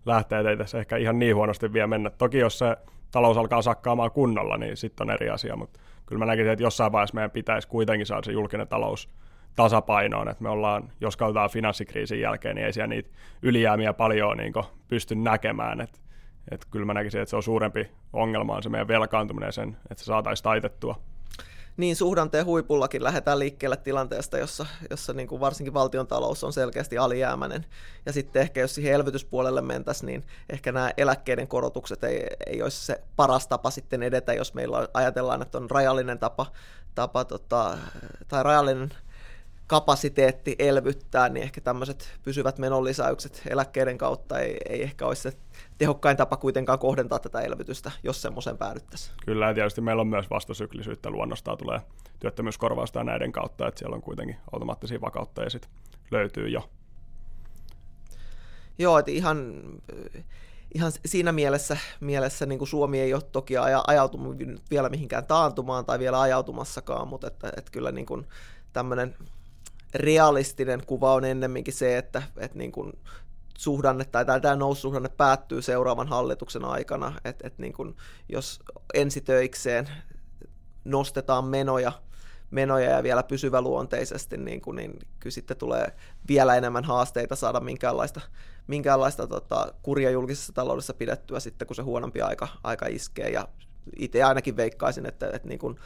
lähteä, 0.07 0.41
ei 0.41 0.57
tässä 0.57 0.79
ehkä 0.79 0.97
ihan 0.97 1.19
niin 1.19 1.37
huonosti 1.37 1.73
vielä 1.73 1.87
mennä. 1.87 2.11
Toki 2.11 2.39
jos 2.39 2.59
se 2.59 2.77
talous 3.11 3.37
alkaa 3.37 3.63
sakkaamaan 3.63 4.11
kunnolla, 4.11 4.57
niin 4.57 4.77
sitten 4.77 5.11
on 5.11 5.15
eri 5.15 5.31
asia, 5.31 5.57
mutta 5.57 5.81
kyllä 6.07 6.19
mä 6.19 6.27
näkisin, 6.27 6.53
että 6.53 6.63
jossain 6.63 6.93
vaiheessa 6.93 7.15
meidän 7.15 7.31
pitäisi 7.31 7.69
kuitenkin 7.69 8.07
saada 8.07 8.23
se 8.23 8.33
julkinen 8.33 8.69
talous 8.69 9.09
tasapainoon, 9.59 10.29
että 10.29 10.43
me 10.43 10.49
ollaan, 10.49 10.93
jos 11.01 11.17
katsotaan 11.17 11.51
finanssikriisin 11.51 12.21
jälkeen, 12.21 12.57
niin 12.57 12.67
ei 12.67 12.73
siellä 12.73 12.87
niitä 12.87 13.11
ylijäämiä 13.43 13.93
paljon 13.93 14.37
niin 14.37 14.53
pysty 14.89 15.15
näkemään, 15.15 15.81
että 15.81 15.99
et 16.51 16.65
kyllä 16.71 16.87
mä 16.87 16.95
näkisin, 16.95 17.21
että 17.21 17.31
se 17.31 17.37
on 17.37 17.43
suurempi 17.43 17.91
ongelma 18.13 18.57
on 18.57 18.63
se 18.63 18.69
meidän 18.69 18.89
velkaantuminen 18.89 19.53
sen, 19.53 19.77
että 19.91 20.05
se 20.05 20.05
saataisiin 20.05 20.45
taitettua. 20.45 21.01
Niin, 21.77 21.97
suhdanteen 21.97 22.47
huipullakin 22.47 23.05
lähdetään 23.05 23.39
liikkeelle 23.39 23.77
tilanteesta, 23.77 24.39
jossa, 24.39 24.67
jossa 24.91 25.13
niin 25.13 25.29
kuin 25.29 25.41
varsinkin 25.41 25.75
valtion 25.75 26.07
talous 26.07 26.45
on 26.45 26.53
selkeästi 26.53 26.99
alijäämäinen. 26.99 27.67
Ja 28.07 28.13
sitten 28.13 28.43
ehkä 28.43 28.61
jos 28.61 28.75
siihen 28.75 28.95
elvytyspuolelle 28.95 29.63
mentäisiin, 29.63 30.07
niin 30.07 30.25
ehkä 30.51 30.73
nämä 30.73 30.91
eläkkeiden 30.97 31.49
korotukset 31.49 32.05
ei, 32.05 32.27
ei 32.47 32.63
olisi 32.63 32.87
se 32.87 33.01
paras 33.17 33.49
tapa 33.49 33.71
sitten 33.71 34.03
edetä, 34.03 34.33
jos 34.33 34.55
meillä 34.55 34.89
ajatellaan, 34.95 35.43
että 35.43 35.59
on 35.59 35.71
rajallinen 35.71 36.19
tapa, 36.19 36.47
tapa 36.95 37.25
tota, 37.25 37.79
tai 38.29 38.43
rajallinen 38.43 38.91
kapasiteetti 39.69 40.57
elvyttää, 40.59 41.29
niin 41.29 41.43
ehkä 41.43 41.61
tämmöiset 41.61 42.19
pysyvät 42.23 42.59
menonlisäykset 42.59 43.43
eläkkeiden 43.51 43.99
kautta 43.99 44.39
ei, 44.39 44.57
ei 44.69 44.83
ehkä 44.83 45.07
olisi 45.07 45.23
se 45.23 45.33
tehokkain 45.79 46.17
tapa 46.17 46.37
kuitenkaan 46.37 46.79
kohdentaa 46.79 47.19
tätä 47.19 47.41
elvytystä, 47.41 47.91
jos 48.03 48.23
semmoisen 48.23 48.59
päädyttäisiin. 48.59 49.17
Kyllä, 49.27 49.47
ja 49.47 49.55
tietysti 49.55 49.81
meillä 49.81 50.01
on 50.01 50.07
myös 50.07 50.31
vastasyklisyyttä 50.31 51.11
luonnostaan 51.11 51.59
tulee 51.59 51.81
työttömyyskorvausta 52.21 53.05
näiden 53.05 53.33
kautta, 53.33 53.69
että 53.69 53.79
siellä 53.79 53.95
on 53.95 54.03
kuitenkin 54.03 54.37
automaattisia 54.53 55.01
vakautteja 55.01 55.51
sit 55.51 55.69
löytyy 56.11 56.49
jo. 56.49 56.71
Joo, 58.79 58.99
että 58.99 59.11
ihan, 59.11 59.63
ihan 60.75 60.93
siinä 61.07 61.33
mielessä, 61.33 61.77
mielessä 62.01 62.47
niin 62.47 62.59
kuin 62.59 62.69
Suomi 62.69 63.01
ei 63.01 63.15
ole 63.15 63.23
toki 63.23 63.55
ajautunut 63.87 64.37
vielä 64.71 64.89
mihinkään 64.89 65.27
taantumaan 65.27 65.85
tai 65.85 65.99
vielä 65.99 66.21
ajautumassakaan, 66.21 67.09
mutta 67.09 67.27
että, 67.27 67.53
että 67.57 67.71
kyllä 67.71 67.93
niin 67.93 68.07
kuin 68.07 68.27
tämmöinen 68.73 69.15
realistinen 69.95 70.87
kuva 70.87 71.15
on 71.15 71.25
ennemminkin 71.25 71.75
se, 71.75 71.99
että, 71.99 72.23
että 72.37 72.59
niin 72.59 72.73
kuin 72.73 72.93
suhdanne 73.59 74.05
tai 74.05 74.25
tämä 74.25 74.57
noususuhdanne 74.57 75.09
päättyy 75.09 75.63
seuraavan 75.63 76.09
hallituksen 76.09 76.65
aikana, 76.65 77.13
että 77.25 77.47
et 77.47 77.59
niin 77.59 77.73
kuin, 77.73 77.97
jos 78.29 78.61
ensitöikseen 78.95 79.89
nostetaan 80.85 81.45
menoja, 81.45 81.93
menoja 82.51 82.91
ja 82.91 83.03
vielä 83.03 83.23
pysyväluonteisesti, 83.23 84.37
niin, 84.37 84.61
kuin, 84.61 84.77
niin 84.77 84.99
kyllä 85.21 85.35
sitten 85.35 85.57
tulee 85.57 85.93
vielä 86.29 86.57
enemmän 86.57 86.85
haasteita 86.85 87.37
saada 87.37 87.61
minkäänlaista, 87.61 88.21
minkäänlaista 88.67 89.27
tota, 89.27 89.75
kuria 89.83 90.11
julkisessa 90.11 90.53
taloudessa 90.53 90.95
pidettyä 90.95 91.41
sitten, 91.41 91.67
kun 91.67 91.77
se 91.77 91.83
huonompi 91.83 92.21
aika, 92.21 92.49
aika 92.65 92.87
iskee. 92.87 93.31
Ja 93.31 93.49
itse 93.97 94.23
ainakin 94.23 94.57
veikkaisin, 94.57 95.07
että, 95.07 95.31
että 95.33 95.49
niin 95.49 95.59
kuin, 95.59 95.79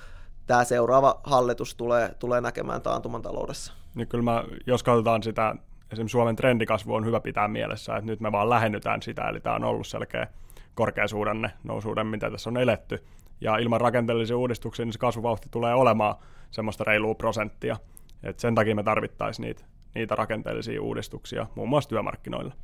tämä 0.47 0.65
seuraava 0.65 1.21
hallitus 1.25 1.75
tulee, 1.75 2.15
tulee 2.19 2.41
näkemään 2.41 2.83
taantuman 2.83 3.23
taloudessa. 3.23 3.73
Niin 3.95 4.09
kyllä 4.09 4.25
mä, 4.25 4.45
jos 4.67 4.83
katsotaan 4.83 5.23
sitä, 5.23 5.55
esimerkiksi 5.93 6.13
Suomen 6.13 6.37
trendikasvu 6.37 6.95
on 6.95 7.05
hyvä 7.05 7.21
pitää 7.21 7.49
mielessä, 7.49 7.97
että 7.97 8.07
nyt 8.07 8.21
me 8.21 8.33
vaan 8.33 8.51
lähennytään 8.51 9.03
sitä, 9.03 9.29
eli 9.29 9.41
tämä 9.41 9.57
on 9.57 9.65
ollut 9.65 9.87
selkeä 9.87 10.27
korkeasuudanne 10.75 11.51
nousuuden, 11.65 12.07
mitä 12.07 12.31
tässä 12.31 12.51
on 12.51 12.57
eletty, 12.57 13.05
ja 13.41 13.57
ilman 13.57 13.81
rakenteellisia 13.81 14.37
uudistuksia 14.37 14.85
niin 14.85 14.93
se 14.93 14.99
kasvuvauhti 14.99 15.49
tulee 15.51 15.75
olemaan 15.75 16.15
semmoista 16.51 16.85
reilua 16.85 17.15
prosenttia. 17.15 17.77
Et 18.23 18.39
sen 18.39 18.55
takia 18.55 18.75
me 18.75 18.83
tarvittaisiin 18.83 19.45
niitä, 19.45 19.65
niitä 19.95 20.15
rakenteellisia 20.15 20.83
uudistuksia, 20.83 21.47
muun 21.55 21.69
muassa 21.69 21.91
työmarkkinoilla. 21.91 22.55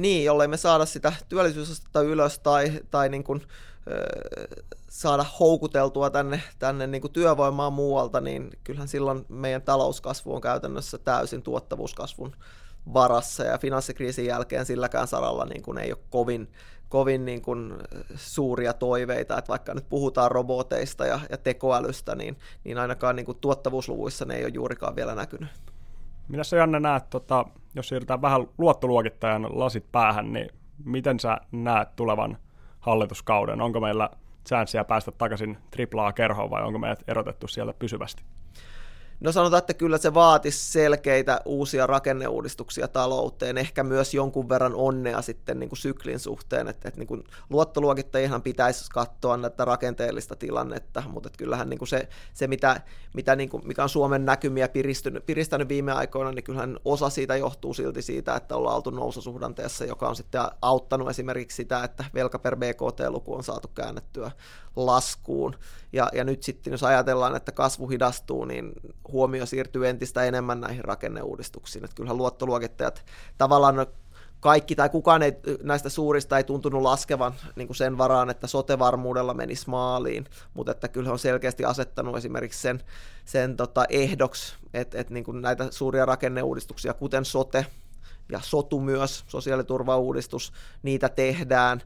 Niin, 0.00 0.24
jollei 0.24 0.48
me 0.48 0.56
saada 0.56 0.86
sitä 0.86 1.12
työllisyysastetta 1.28 2.02
ylös 2.02 2.38
tai, 2.38 2.80
tai 2.90 3.08
niin 3.08 3.24
kuin, 3.24 3.42
saada 4.88 5.24
houkuteltua 5.40 6.10
tänne, 6.10 6.42
tänne 6.58 6.86
niin 6.86 7.00
kuin 7.00 7.12
työvoimaa 7.12 7.70
muualta, 7.70 8.20
niin 8.20 8.50
kyllähän 8.64 8.88
silloin 8.88 9.26
meidän 9.28 9.62
talouskasvu 9.62 10.34
on 10.34 10.40
käytännössä 10.40 10.98
täysin 10.98 11.42
tuottavuuskasvun 11.42 12.36
varassa 12.94 13.44
ja 13.44 13.58
finanssikriisin 13.58 14.26
jälkeen 14.26 14.66
silläkään 14.66 15.06
saralla 15.06 15.44
niin 15.44 15.62
kuin 15.62 15.78
ei 15.78 15.92
ole 15.92 16.00
kovin, 16.10 16.52
kovin 16.88 17.24
niin 17.24 17.42
kuin 17.42 17.74
suuria 18.14 18.72
toiveita, 18.72 19.38
että 19.38 19.48
vaikka 19.48 19.74
nyt 19.74 19.88
puhutaan 19.88 20.30
roboteista 20.30 21.06
ja, 21.06 21.20
ja 21.30 21.36
tekoälystä, 21.36 22.14
niin, 22.14 22.36
niin 22.64 22.78
ainakaan 22.78 23.16
niin 23.16 23.26
kuin 23.26 23.38
tuottavuusluvuissa 23.40 24.24
ne 24.24 24.34
ei 24.36 24.44
ole 24.44 24.52
juurikaan 24.54 24.96
vielä 24.96 25.14
näkynyt. 25.14 25.48
Mitä 26.28 26.44
sä 26.44 26.56
Janne 26.56 26.80
näet, 26.80 27.10
tota, 27.10 27.46
jos 27.74 27.88
siirrytään 27.88 28.22
vähän 28.22 28.46
luottoluokittajan 28.58 29.46
lasit 29.58 29.92
päähän, 29.92 30.32
niin 30.32 30.48
miten 30.84 31.20
sä 31.20 31.36
näet 31.52 31.96
tulevan 31.96 32.38
hallituskauden? 32.80 33.60
Onko 33.60 33.80
meillä 33.80 34.10
chanssiä 34.48 34.84
päästä 34.84 35.12
takaisin 35.12 35.58
triplaa 35.70 36.12
kerhoon 36.12 36.50
vai 36.50 36.62
onko 36.62 36.78
meidät 36.78 37.04
erotettu 37.08 37.48
sieltä 37.48 37.74
pysyvästi? 37.78 38.22
No 39.20 39.32
sanotaan, 39.32 39.58
että 39.58 39.74
kyllä 39.74 39.98
se 39.98 40.14
vaatisi 40.14 40.72
selkeitä 40.72 41.40
uusia 41.44 41.86
rakenneuudistuksia 41.86 42.88
talouteen, 42.88 43.58
ehkä 43.58 43.84
myös 43.84 44.14
jonkun 44.14 44.48
verran 44.48 44.74
onnea 44.74 45.22
sitten 45.22 45.60
niin 45.60 45.68
kuin 45.68 45.78
syklin 45.78 46.18
suhteen, 46.18 46.68
että, 46.68 46.88
että 46.88 47.00
niin 47.00 47.06
kuin 47.06 47.24
luottoluokittajihan 47.50 48.42
pitäisi 48.42 48.90
katsoa 48.90 49.36
näitä 49.36 49.64
rakenteellista 49.64 50.36
tilannetta, 50.36 51.02
mutta 51.08 51.26
että 51.26 51.38
kyllähän 51.38 51.70
niin 51.70 51.78
kuin 51.78 51.88
se, 51.88 52.08
se 52.32 52.46
mitä, 52.46 52.80
mitä 53.14 53.36
niin 53.36 53.48
kuin, 53.48 53.66
mikä 53.66 53.82
on 53.82 53.88
Suomen 53.88 54.24
näkymiä 54.24 54.68
piristynyt, 54.68 55.26
piristänyt 55.26 55.68
viime 55.68 55.92
aikoina, 55.92 56.32
niin 56.32 56.44
kyllähän 56.44 56.76
osa 56.84 57.10
siitä 57.10 57.36
johtuu 57.36 57.74
silti 57.74 58.02
siitä, 58.02 58.36
että 58.36 58.56
ollaan 58.56 58.76
oltu 58.76 58.90
noususuhdanteessa, 58.90 59.84
joka 59.84 60.08
on 60.08 60.16
sitten 60.16 60.40
auttanut 60.62 61.10
esimerkiksi 61.10 61.56
sitä, 61.56 61.84
että 61.84 62.04
velka 62.14 62.38
per 62.38 62.56
BKT-luku 62.56 63.34
on 63.34 63.44
saatu 63.44 63.68
käännettyä 63.68 64.30
laskuun. 64.76 65.56
Ja, 65.92 66.08
ja 66.12 66.24
nyt 66.24 66.42
sitten, 66.42 66.70
jos 66.70 66.82
ajatellaan, 66.82 67.36
että 67.36 67.52
kasvu 67.52 67.88
hidastuu, 67.88 68.44
niin 68.44 68.72
huomio 69.12 69.46
siirtyy 69.46 69.88
entistä 69.88 70.24
enemmän 70.24 70.60
näihin 70.60 70.84
rakenneuudistuksiin. 70.84 71.84
Että 71.84 71.96
kyllähän 71.96 72.16
luottoluokittajat 72.16 73.04
tavallaan 73.38 73.86
kaikki 74.40 74.76
tai 74.76 74.88
kukaan 74.88 75.22
ei, 75.22 75.32
näistä 75.62 75.88
suurista 75.88 76.36
ei 76.36 76.44
tuntunut 76.44 76.82
laskevan 76.82 77.32
niin 77.56 77.68
kuin 77.68 77.76
sen 77.76 77.98
varaan, 77.98 78.30
että 78.30 78.46
sotevarmuudella 78.46 79.34
menisi 79.34 79.70
maaliin, 79.70 80.26
mutta 80.54 80.72
että 80.72 80.88
kyllä 80.88 81.12
on 81.12 81.18
selkeästi 81.18 81.64
asettanut 81.64 82.16
esimerkiksi 82.16 82.60
sen, 82.60 82.82
sen 83.24 83.56
tota 83.56 83.84
ehdoksi, 83.88 84.54
että, 84.74 84.98
että 84.98 85.14
niin 85.14 85.24
kuin 85.24 85.42
näitä 85.42 85.66
suuria 85.70 86.06
rakenneuudistuksia, 86.06 86.94
kuten 86.94 87.24
sote, 87.24 87.66
ja 88.30 88.40
sotu 88.42 88.80
myös, 88.80 89.24
sosiaaliturvauudistus, 89.28 90.52
niitä 90.82 91.08
tehdään, 91.08 91.80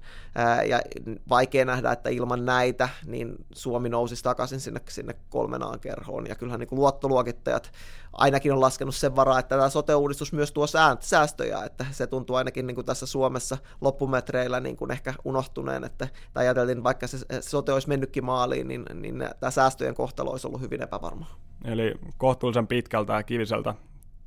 ja 0.69 0.81
vaikea 1.29 1.65
nähdä, 1.65 1.93
että 1.93 2.11
ilman 2.11 2.45
näitä, 2.45 2.89
niin 3.07 3.35
Suomi 3.53 3.89
nousisi 3.89 4.23
takaisin 4.23 4.61
sinne, 4.61 4.81
sinne 4.89 5.15
kolmenaan 5.29 5.81
kerhoon, 5.81 6.27
ja 6.27 6.35
kyllähän 6.35 6.61
niin 6.61 6.69
kuin 6.69 6.79
luottoluokittajat 6.79 7.71
ainakin 8.13 8.53
on 8.53 8.61
laskenut 8.61 8.95
sen 8.95 9.17
varaa, 9.17 9.39
että 9.39 9.57
tämä 9.57 9.69
sote-uudistus 9.69 10.33
myös 10.33 10.53
tuo 10.53 10.67
säästöjä, 11.01 11.65
että 11.65 11.87
se 11.91 12.07
tuntuu 12.07 12.37
ainakin 12.37 12.67
niin 12.67 12.75
kuin 12.75 12.85
tässä 12.85 13.07
Suomessa 13.07 13.59
loppumetreillä 13.81 14.61
niin 14.61 14.77
kuin 14.77 14.91
ehkä 14.91 15.15
unohtuneen, 15.25 15.85
että 15.85 16.09
tai 16.33 16.45
ajateltiin, 16.45 16.85
vaikka 16.85 17.07
se 17.07 17.19
sote 17.41 17.73
olisi 17.73 17.89
mennytkin 17.89 18.25
maaliin, 18.25 18.69
niin, 18.69 18.85
niin 18.95 19.29
tämä 19.41 19.51
säästöjen 19.51 19.95
kohtalo 19.95 20.31
olisi 20.31 20.47
ollut 20.47 20.61
hyvin 20.61 20.83
epävarma. 20.83 21.27
Eli 21.65 21.95
kohtuullisen 22.19 22.67
pitkältä 22.67 23.13
ja 23.13 23.23
kiviseltä 23.23 23.75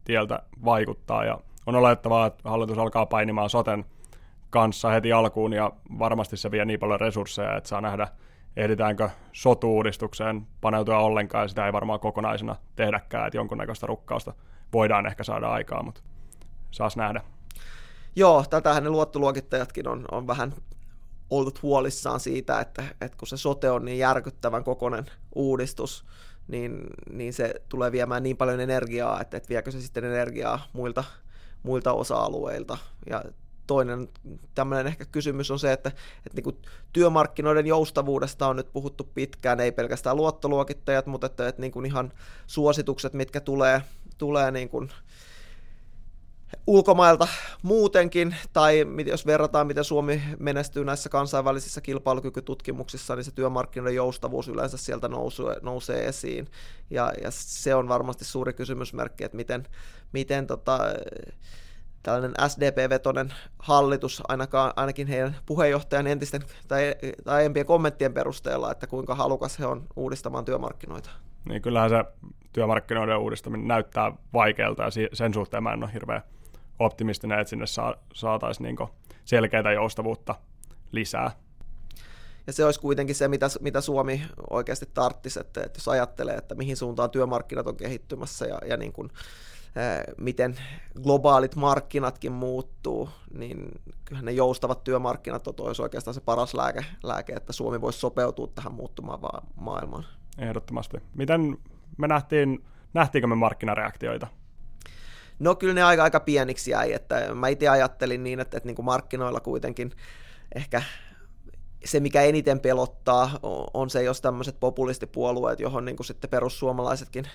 tieltä 0.04 0.40
vaikuttaa, 0.66 1.26
ja 1.26 1.40
on 1.68 1.76
olettavaa, 1.76 2.26
että 2.26 2.50
hallitus 2.50 2.78
alkaa 2.78 3.06
painimaan 3.06 3.50
soten 3.50 3.86
kanssa 4.50 4.90
heti 4.90 5.14
alkuun 5.14 5.54
ja 5.54 5.72
varmasti 6.00 6.38
se 6.38 6.52
vie 6.52 6.66
niin 6.66 6.80
paljon 6.80 7.00
resursseja, 7.00 7.58
että 7.58 7.70
saa 7.70 7.82
nähdä, 7.82 8.08
ehditäänkö 8.58 9.10
sotu-uudistukseen 9.32 10.48
paneutua 10.62 10.98
ollenkaan 10.98 11.44
ja 11.44 11.48
sitä 11.48 11.66
ei 11.66 11.74
varmaan 11.74 12.00
kokonaisena 12.00 12.56
tehdäkään, 12.76 13.28
että 13.28 13.38
jonkunnäköistä 13.38 13.88
rukkausta 13.88 14.34
voidaan 14.74 15.06
ehkä 15.06 15.24
saada 15.24 15.48
aikaa, 15.48 15.84
mutta 15.84 16.02
saas 16.72 16.98
nähdä. 16.98 17.22
Joo, 18.16 18.46
tätähän 18.50 18.84
ne 18.84 18.90
luottoluokittajatkin 18.90 19.88
on, 19.88 20.06
on 20.12 20.28
vähän 20.28 20.54
ollut 21.30 21.62
huolissaan 21.62 22.20
siitä, 22.20 22.60
että, 22.60 22.84
että 23.02 23.18
kun 23.18 23.28
se 23.28 23.38
sote 23.38 23.72
on 23.72 23.86
niin 23.86 23.98
järkyttävän 23.98 24.64
kokonen 24.64 25.06
uudistus, 25.36 26.06
niin, 26.48 26.84
niin 27.10 27.34
se 27.34 27.54
tulee 27.70 27.92
viemään 27.92 28.24
niin 28.24 28.38
paljon 28.38 28.60
energiaa, 28.60 29.22
että, 29.22 29.38
että 29.38 29.50
viekö 29.50 29.72
se 29.72 29.82
sitten 29.82 30.06
energiaa 30.06 30.60
muilta 30.74 31.04
muilta 31.64 31.94
osa-alueilta. 31.94 32.78
Ja 33.10 33.24
toinen 33.68 34.10
tämmöinen 34.56 34.88
ehkä 34.88 35.06
kysymys 35.06 35.52
on 35.52 35.60
se, 35.60 35.72
että, 35.72 35.90
että 36.18 36.36
niin 36.36 36.44
kuin 36.44 36.58
työmarkkinoiden 36.94 37.68
joustavuudesta 37.68 38.48
on 38.48 38.56
nyt 38.56 38.74
puhuttu 38.74 39.04
pitkään, 39.04 39.60
ei 39.60 39.72
pelkästään 39.72 40.18
luottoluokittajat, 40.18 41.06
mutta 41.06 41.28
että, 41.28 41.48
että 41.48 41.62
niin 41.62 41.72
kuin 41.72 41.86
ihan 41.86 42.14
suositukset, 42.48 43.14
mitkä 43.14 43.40
tulee, 43.40 43.82
tulee 44.18 44.52
niin 44.52 44.70
kuin 44.70 44.90
ulkomailta 46.68 47.28
muutenkin, 47.62 48.36
tai 48.54 48.86
jos 49.06 49.26
verrataan, 49.26 49.68
miten 49.68 49.84
Suomi 49.84 50.22
menestyy 50.40 50.86
näissä 50.86 51.10
kansainvälisissä 51.10 51.82
kilpailukykytutkimuksissa, 51.82 53.16
niin 53.16 53.24
se 53.24 53.32
työmarkkinoiden 53.32 53.96
joustavuus 53.96 54.48
yleensä 54.48 54.78
sieltä 54.78 55.08
nousee, 55.08 55.56
nousee 55.62 56.08
esiin. 56.08 56.48
Ja, 56.90 57.14
ja 57.24 57.32
se 57.32 57.76
on 57.76 57.88
varmasti 57.88 58.26
suuri 58.26 58.54
kysymysmerkki, 58.54 59.24
että 59.24 59.38
miten, 59.38 59.68
miten 60.14 60.48
tota, 60.48 60.80
tällainen 62.04 62.34
SDP-vetoinen 62.48 63.34
hallitus, 63.60 64.24
ainakaan, 64.28 64.74
ainakin 64.76 65.08
heidän 65.08 65.36
puheenjohtajan 65.46 66.08
entisten 66.08 66.42
tai, 66.68 66.96
tai 67.24 67.36
aiempien 67.36 67.66
kommenttien 67.66 68.14
perusteella, 68.14 68.72
että 68.72 68.88
kuinka 68.88 69.16
halukas 69.16 69.60
he 69.60 69.66
on 69.66 69.88
uudistamaan 69.96 70.46
työmarkkinoita. 70.46 71.10
Niin 71.50 71.62
kyllähän 71.62 71.90
se 71.90 72.04
työmarkkinoiden 72.54 73.18
uudistaminen 73.18 73.68
näyttää 73.68 74.12
vaikealta 74.34 74.84
ja 74.84 74.90
sen 75.14 75.34
suhteen 75.34 75.64
mä 75.64 75.74
en 75.74 75.84
ole 75.84 75.94
hirveän 75.94 76.22
optimistinen, 76.80 77.40
että 77.40 77.50
sinne 77.50 77.66
saataisiin 78.14 78.64
niin 78.64 78.90
selkeää 79.26 79.72
joustavuutta 79.74 80.36
lisää. 80.92 81.32
Ja 82.48 82.54
se 82.54 82.66
olisi 82.66 82.80
kuitenkin 82.80 83.16
se, 83.16 83.28
mitä, 83.28 83.48
mitä 83.62 83.82
Suomi 83.82 84.22
oikeasti 84.50 84.90
tarttisi, 84.94 85.40
että, 85.40 85.64
että 85.64 85.78
jos 85.78 85.88
ajattelee, 85.88 86.36
että 86.36 86.56
mihin 86.56 86.78
suuntaan 86.78 87.10
työmarkkinat 87.10 87.68
on 87.68 87.78
kehittymässä 87.78 88.46
ja, 88.46 88.60
ja 88.66 88.78
niin 88.78 88.94
kuin, 88.94 89.10
miten 90.18 90.56
globaalit 91.04 91.56
markkinatkin 91.56 92.32
muuttuu, 92.32 93.10
niin 93.34 93.82
kyllähän 94.06 94.26
ne 94.26 94.32
joustavat 94.32 94.84
työmarkkinat 94.84 95.48
on 95.48 95.54
olisi 95.58 95.82
oikeastaan 95.82 96.14
se 96.14 96.22
paras 96.22 96.54
lääke, 96.54 96.86
lääke, 97.04 97.34
että 97.34 97.54
Suomi 97.54 97.82
voisi 97.82 98.00
sopeutua 98.00 98.48
tähän 98.56 98.74
muuttumaan 98.74 99.20
maailmaan. 99.56 100.06
Ehdottomasti. 100.38 100.98
Miten 101.16 101.58
me 101.98 102.08
nähtiin, 102.08 102.64
nähtiinkö 102.94 103.28
me 103.28 103.36
markkinareaktioita? 103.36 104.28
No 105.40 105.56
kyllä 105.56 105.74
ne 105.74 105.84
aika, 105.84 106.04
aika 106.04 106.20
pieniksi 106.20 106.72
jäi, 106.72 106.94
että 106.94 107.34
mä 107.34 107.48
itse 107.48 107.68
ajattelin 107.68 108.24
niin, 108.24 108.40
että, 108.40 108.58
että 108.58 108.68
niin 108.68 108.76
kuin 108.76 108.86
markkinoilla 108.86 109.40
kuitenkin 109.40 109.92
ehkä 110.56 110.82
se, 111.86 112.00
mikä 112.00 112.22
eniten 112.22 112.60
pelottaa, 112.60 113.40
on 113.74 113.90
se, 113.90 114.04
jos 114.04 114.22
tämmöiset 114.22 114.60
populistipuolueet, 114.60 115.60
johon 115.60 115.86
niin 115.86 115.96
kuin 115.96 116.06
sitten 116.06 116.30
perussuomalaisetkin 116.30 117.28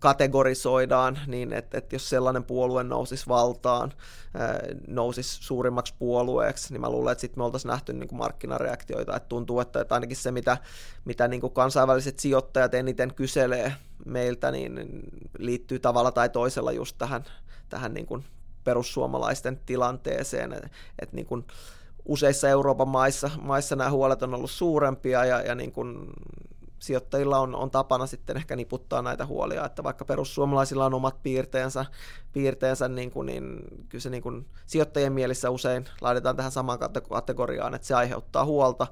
kategorisoidaan, 0.00 1.18
niin 1.26 1.52
että, 1.52 1.78
että 1.78 1.94
jos 1.94 2.08
sellainen 2.08 2.44
puolue 2.44 2.84
nousisi 2.84 3.28
valtaan, 3.28 3.92
nousisi 4.86 5.38
suurimmaksi 5.42 5.94
puolueeksi, 5.98 6.72
niin 6.72 6.80
mä 6.80 6.90
luulen, 6.90 7.12
että 7.12 7.20
sitten 7.20 7.40
me 7.40 7.44
oltaisiin 7.44 7.70
nähty 7.70 7.92
niin 7.92 8.08
kuin 8.08 8.18
markkinareaktioita, 8.18 9.16
että 9.16 9.28
tuntuu, 9.28 9.60
että, 9.60 9.80
että 9.80 9.94
ainakin 9.94 10.16
se, 10.16 10.30
mitä, 10.30 10.56
mitä 11.04 11.28
niin 11.28 11.40
kuin 11.40 11.52
kansainväliset 11.52 12.18
sijoittajat 12.18 12.74
eniten 12.74 13.14
kyselee 13.14 13.74
meiltä, 14.04 14.50
niin 14.50 15.00
liittyy 15.38 15.78
tavalla 15.78 16.12
tai 16.12 16.28
toisella 16.28 16.72
just 16.72 16.98
tähän, 16.98 17.24
tähän 17.68 17.94
niin 17.94 18.06
kuin 18.06 18.24
perussuomalaisten 18.64 19.60
tilanteeseen, 19.66 20.52
että 20.52 20.68
et 20.98 21.12
niin 21.12 21.26
kuin 21.26 21.46
useissa 22.04 22.48
Euroopan 22.48 22.88
maissa, 22.88 23.30
maissa 23.42 23.76
nämä 23.76 23.90
huolet 23.90 24.22
on 24.22 24.34
ollut 24.34 24.50
suurempia 24.50 25.24
ja, 25.24 25.40
ja 25.40 25.54
niin 25.54 25.72
kuin 25.72 26.06
sijoittajilla 26.80 27.38
on, 27.38 27.54
on 27.54 27.70
tapana 27.70 28.06
sitten 28.06 28.36
ehkä 28.36 28.56
niputtaa 28.56 29.02
näitä 29.02 29.26
huolia, 29.26 29.66
että 29.66 29.82
vaikka 29.82 30.04
perussuomalaisilla 30.04 30.86
on 30.86 30.94
omat 30.94 31.22
piirteensä, 31.22 31.86
piirteensä 32.32 32.88
niin 32.88 33.10
kuin, 33.10 33.26
niin 33.26 33.60
kyllä 33.88 34.02
se 34.02 34.10
niin 34.10 34.22
kuin 34.22 34.46
sijoittajien 34.66 35.12
mielissä 35.12 35.50
usein 35.50 35.84
laitetaan 36.00 36.36
tähän 36.36 36.52
samaan 36.52 36.78
kategoriaan, 37.08 37.74
että 37.74 37.86
se 37.86 37.94
aiheuttaa 37.94 38.44
huolta, 38.44 38.86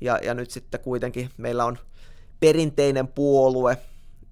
ja, 0.00 0.18
ja 0.22 0.34
nyt 0.34 0.50
sitten 0.50 0.80
kuitenkin 0.80 1.30
meillä 1.36 1.64
on 1.64 1.78
perinteinen 2.40 3.08
puolue, 3.08 3.78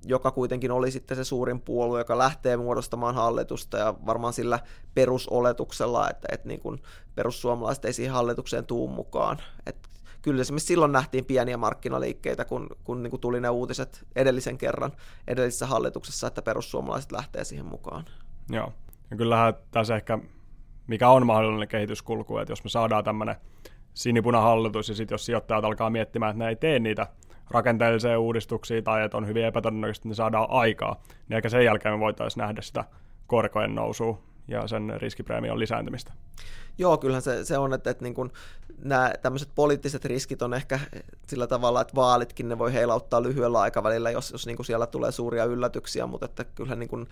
joka 0.05 0.31
kuitenkin 0.31 0.71
oli 0.71 0.90
sitten 0.90 1.17
se 1.17 1.25
suurin 1.25 1.61
puolue, 1.61 2.00
joka 2.00 2.19
lähtee 2.19 2.57
muodostamaan 2.57 3.14
hallitusta 3.14 3.79
ja 3.79 3.95
varmaan 4.07 4.33
sillä 4.33 4.59
perusoletuksella, 4.95 6.11
että, 6.11 6.29
että 6.33 6.49
niin 6.49 6.61
kuin 6.61 6.83
perussuomalaiset 7.14 7.85
ei 7.85 7.93
siihen 7.93 8.14
hallitukseen 8.14 8.67
tuu 8.67 8.88
mukaan. 8.88 9.38
Että 9.67 9.89
kyllä 10.23 10.41
esimerkiksi 10.41 10.67
silloin 10.67 10.93
nähtiin 10.93 11.25
pieniä 11.25 11.57
markkinaliikkeitä, 11.57 12.45
kun, 12.45 12.67
kun 12.85 13.03
niin 13.03 13.11
kuin 13.11 13.21
tuli 13.21 13.41
ne 13.41 13.49
uutiset 13.49 14.07
edellisen 14.17 14.59
kerran 14.59 14.93
edellisessä 15.29 15.67
hallituksessa, 15.67 16.27
että 16.27 16.43
perussuomalaiset 16.43 17.12
lähtee 17.12 17.45
siihen 17.45 17.67
mukaan. 17.67 18.05
Joo, 18.50 18.73
ja 19.11 19.17
kyllähän 19.17 19.55
tässä 19.71 19.97
ehkä, 19.97 20.19
mikä 20.87 21.09
on 21.09 21.27
mahdollinen 21.27 21.69
kehityskulku, 21.69 22.39
että 22.39 22.53
jos 22.53 22.65
me 22.65 22.71
saadaan 22.71 23.05
tämmöinen 23.05 23.37
sinipunahallitus 23.95 24.89
ja 24.89 24.95
sitten 24.95 25.15
jos 25.15 25.27
sijoittajat 25.27 25.65
alkaa 25.65 25.91
miettimään, 25.91 26.31
että 26.31 26.45
ne 26.45 26.49
ei 26.49 26.57
tee 26.57 26.79
niitä 26.79 27.07
rakenteellisia 27.50 28.21
uudistuksia 28.21 28.83
tai 28.83 29.05
että 29.05 29.17
on 29.17 29.27
hyvin 29.27 29.45
epätodennäköistä, 29.45 30.00
että 30.00 30.09
ne 30.09 30.15
saadaan 30.15 30.50
aikaa, 30.50 31.03
niin 31.29 31.37
ehkä 31.37 31.49
sen 31.49 31.65
jälkeen 31.65 31.95
me 31.95 32.00
voitaisiin 32.00 32.43
nähdä 32.43 32.62
sitä 32.62 32.85
korkojen 33.27 33.75
nousua 33.75 34.23
ja 34.50 34.69
sen 34.69 34.92
riskipreemion 34.97 35.59
lisääntymistä. 35.59 36.12
Joo, 36.78 36.99
kyllähän 36.99 37.23
se, 37.23 37.45
se 37.45 37.59
on, 37.59 37.75
että, 37.75 37.90
että 37.90 38.04
niin 38.04 38.14
kuin 38.14 38.33
nämä 38.78 39.12
tämmöiset 39.23 39.49
poliittiset 39.54 40.04
riskit 40.04 40.42
on 40.42 40.54
ehkä 40.54 40.80
sillä 41.26 41.47
tavalla, 41.47 41.80
että 41.80 41.95
vaalitkin 41.95 42.49
ne 42.49 42.59
voi 42.59 42.73
heilauttaa 42.73 43.23
lyhyellä 43.23 43.61
aikavälillä, 43.61 44.11
jos, 44.11 44.30
jos 44.30 44.47
niin 44.47 44.57
kuin 44.57 44.66
siellä 44.66 44.87
tulee 44.87 45.12
suuria 45.12 45.45
yllätyksiä, 45.45 46.07
mutta 46.07 46.26
että 46.26 46.45
kyllähän 46.45 46.78
niin 46.78 46.88
kuin 46.88 47.09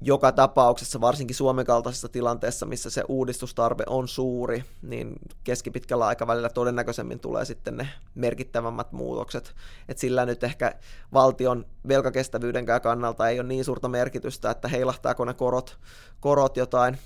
joka 0.00 0.32
tapauksessa, 0.32 1.00
varsinkin 1.00 1.36
Suomen 1.36 1.66
kaltaisessa 1.66 2.08
tilanteessa, 2.08 2.66
missä 2.66 2.90
se 2.90 3.04
uudistustarve 3.08 3.84
on 3.86 4.08
suuri, 4.08 4.64
niin 4.82 5.12
keskipitkällä 5.44 6.06
aikavälillä 6.06 6.48
todennäköisemmin 6.48 7.20
tulee 7.20 7.44
sitten 7.44 7.76
ne 7.76 7.88
merkittävämmät 8.14 8.92
muutokset. 8.92 9.54
Et 9.88 9.98
sillä 9.98 10.26
nyt 10.26 10.44
ehkä 10.44 10.74
valtion 11.12 11.66
velkakestävyydenkään 11.88 12.80
kannalta 12.80 13.28
ei 13.28 13.40
ole 13.40 13.48
niin 13.48 13.64
suurta 13.64 13.88
merkitystä, 13.88 14.50
että 14.50 14.68
heilahtaako 14.68 15.24
ne 15.24 15.34
korot, 15.34 15.78
korot 16.20 16.56
jotain 16.56 16.98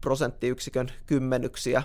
prosenttiyksikön 0.00 0.92
kymmenyksiä 1.06 1.82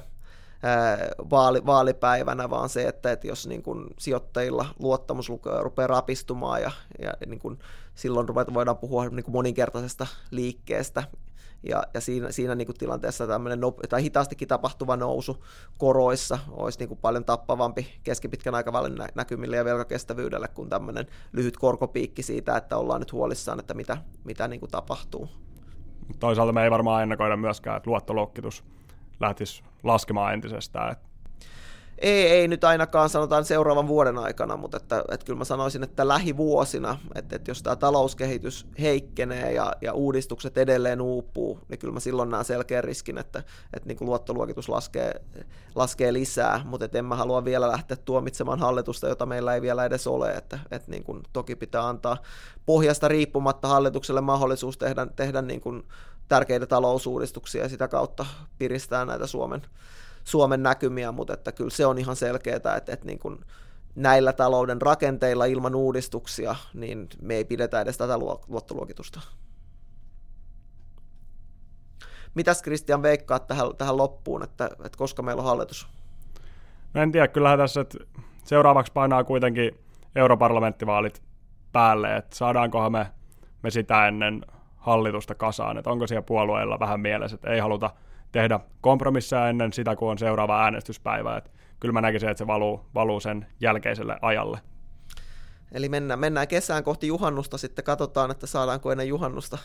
vaali, 1.30 1.66
vaalipäivänä, 1.66 2.50
vaan 2.50 2.70
se, 2.70 2.88
että, 2.88 3.12
että 3.12 3.28
jos 3.28 3.48
niin 3.48 3.64
kuin 3.64 3.86
sijoittajilla 4.00 4.66
luottamus 4.80 5.32
rupeaa 5.60 5.88
rapistumaan 5.88 6.62
ja, 6.62 6.72
ja 7.02 7.14
niin 7.28 7.40
kuin 7.40 7.60
silloin 7.96 8.30
ruveta, 8.30 8.54
voidaan 8.54 8.78
puhua 8.78 9.10
niin 9.10 9.24
kuin 9.24 9.34
moninkertaisesta 9.34 10.08
liikkeestä, 10.32 11.04
ja, 11.64 11.84
ja 11.94 12.02
siinä, 12.02 12.32
siinä 12.32 12.56
niin 12.56 12.66
kuin 12.66 12.78
tilanteessa 12.78 13.28
tämmöinen 13.28 13.62
nope, 13.62 13.88
tai 13.88 14.04
hitaastikin 14.04 14.48
tapahtuva 14.48 14.98
nousu 14.98 15.44
koroissa 15.78 16.40
olisi 16.52 16.80
niin 16.80 16.88
kuin 16.88 17.00
paljon 17.02 17.26
tappavampi 17.26 17.88
keskipitkän 18.04 18.56
aikavälin 18.56 18.98
näkymille 19.16 19.56
ja 19.56 19.66
velkakestävyydelle 19.66 20.48
kuin 20.48 20.70
tämmöinen 20.70 21.08
lyhyt 21.32 21.58
korkopiikki 21.58 22.24
siitä, 22.24 22.58
että 22.58 22.78
ollaan 22.78 23.02
nyt 23.02 23.12
huolissaan, 23.12 23.60
että 23.60 23.74
mitä, 23.74 23.98
mitä 24.24 24.48
niin 24.48 24.60
kuin 24.60 24.72
tapahtuu. 24.72 25.30
Toisaalta 26.20 26.54
me 26.54 26.64
ei 26.64 26.72
varmaan 26.72 27.04
ennakoida 27.04 27.38
myöskään, 27.38 27.78
että 27.78 27.90
luottoluokitus 27.90 28.64
lähtisi 29.20 29.64
laskemaan 29.84 30.34
entisestään. 30.34 30.96
Ei, 32.00 32.28
ei 32.28 32.48
nyt 32.48 32.64
ainakaan 32.64 33.10
sanotaan 33.10 33.46
seuraavan 33.46 33.88
vuoden 33.88 34.18
aikana, 34.18 34.58
mutta 34.58 34.78
että, 34.78 35.04
että 35.12 35.26
kyllä 35.26 35.38
mä 35.38 35.44
sanoisin, 35.44 35.84
että 35.84 36.08
lähivuosina, 36.08 36.98
että, 37.16 37.36
että 37.36 37.52
jos 37.52 37.64
tämä 37.64 37.76
talouskehitys 37.76 38.68
heikkenee 38.80 39.54
ja, 39.54 39.74
ja 39.82 39.94
uudistukset 39.94 40.58
edelleen 40.58 41.02
uupuu, 41.02 41.60
niin 41.70 41.80
kyllä 41.80 41.94
mä 41.94 42.00
silloin 42.00 42.30
näen 42.30 42.46
selkeän 42.46 42.84
riskin, 42.84 43.18
että, 43.18 43.44
että 43.74 43.88
niin 43.88 43.98
kuin 43.98 44.06
luottoluokitus 44.06 44.70
laskee, 44.70 45.22
laskee 45.76 46.14
lisää, 46.14 46.62
mutta 46.66 46.86
että 46.86 46.98
en 46.98 47.06
mä 47.06 47.16
halua 47.16 47.46
vielä 47.46 47.68
lähteä 47.68 47.98
tuomitsemaan 47.98 48.60
hallitusta, 48.60 49.08
jota 49.08 49.26
meillä 49.26 49.56
ei 49.56 49.62
vielä 49.62 49.86
edes 49.86 50.08
ole, 50.08 50.32
että, 50.32 50.60
että 50.72 50.92
niin 50.92 51.04
kuin 51.04 51.24
toki 51.34 51.56
pitää 51.56 51.88
antaa 51.88 52.18
pohjasta 52.66 53.08
riippumatta 53.08 53.68
hallitukselle 53.68 54.22
mahdollisuus 54.22 54.78
tehdä, 54.78 55.08
tehdä 55.16 55.42
niin 55.42 55.62
kuin 55.62 55.84
tärkeitä 56.28 56.66
talousuudistuksia 56.66 57.64
ja 57.64 57.70
sitä 57.70 57.88
kautta 57.88 58.26
piristää 58.58 59.06
näitä 59.06 59.28
Suomen, 59.28 59.62
Suomen 60.24 60.64
näkymiä, 60.64 61.12
mutta 61.12 61.34
että 61.34 61.52
kyllä 61.52 61.70
se 61.70 61.86
on 61.86 61.98
ihan 61.98 62.16
selkeää, 62.16 62.56
että, 62.56 62.76
että 62.76 63.06
niin 63.06 63.20
kuin 63.20 63.40
näillä 63.96 64.34
talouden 64.34 64.82
rakenteilla 64.82 65.46
ilman 65.46 65.76
uudistuksia, 65.76 66.56
niin 66.74 67.08
me 67.22 67.36
ei 67.36 67.46
pidetä 67.46 67.82
edes 67.82 67.98
tätä 67.98 68.18
luottoluokitusta. 68.48 69.20
Mitäs 72.36 72.62
Kristian 72.62 73.02
veikkaat 73.02 73.48
tähän, 73.48 73.68
tähän 73.78 73.98
loppuun, 73.98 74.44
että, 74.44 74.66
että 74.66 74.98
koska 74.98 75.22
meillä 75.22 75.40
on 75.40 75.48
hallitus? 75.48 75.88
No 76.94 77.02
en 77.02 77.12
tiedä, 77.12 77.28
kyllähän 77.28 77.60
tässä 77.60 77.82
että 77.82 77.98
seuraavaksi 78.44 78.92
painaa 78.92 79.24
kuitenkin 79.24 79.80
europarlamenttivaalit 80.16 81.22
päälle, 81.72 82.16
että 82.16 82.36
saadaankohan 82.36 82.92
me, 82.92 83.08
me 83.64 83.70
sitä 83.72 84.08
ennen 84.08 84.42
hallitusta 84.88 85.36
kasaan, 85.36 85.78
että 85.78 85.90
onko 85.90 86.08
siellä 86.08 86.22
puolueilla 86.22 86.80
vähän 86.80 87.00
mielessä, 87.00 87.36
että 87.36 87.50
ei 87.50 87.60
haluta 87.60 87.90
tehdä 88.32 88.60
kompromisseja 88.82 89.50
ennen 89.50 89.74
sitä, 89.74 89.96
kun 89.96 90.12
on 90.12 90.18
seuraava 90.18 90.64
äänestyspäivä, 90.64 91.38
että 91.38 91.50
kyllä 91.80 91.94
mä 91.94 92.02
näkisin, 92.02 92.30
että 92.30 92.40
se 92.40 92.48
valuu, 92.48 92.86
valuu 92.96 93.20
sen 93.20 93.48
jälkeiselle 93.62 94.18
ajalle. 94.22 94.60
Eli 95.72 95.90
mennään, 95.90 96.20
mennään 96.20 96.48
kesään 96.48 96.84
kohti 96.84 97.08
juhannusta, 97.08 97.58
sitten 97.58 97.86
katsotaan, 97.86 98.32
että 98.32 98.48
saadaanko 98.48 98.92
ennen 98.92 99.08
juhannusta 99.08 99.58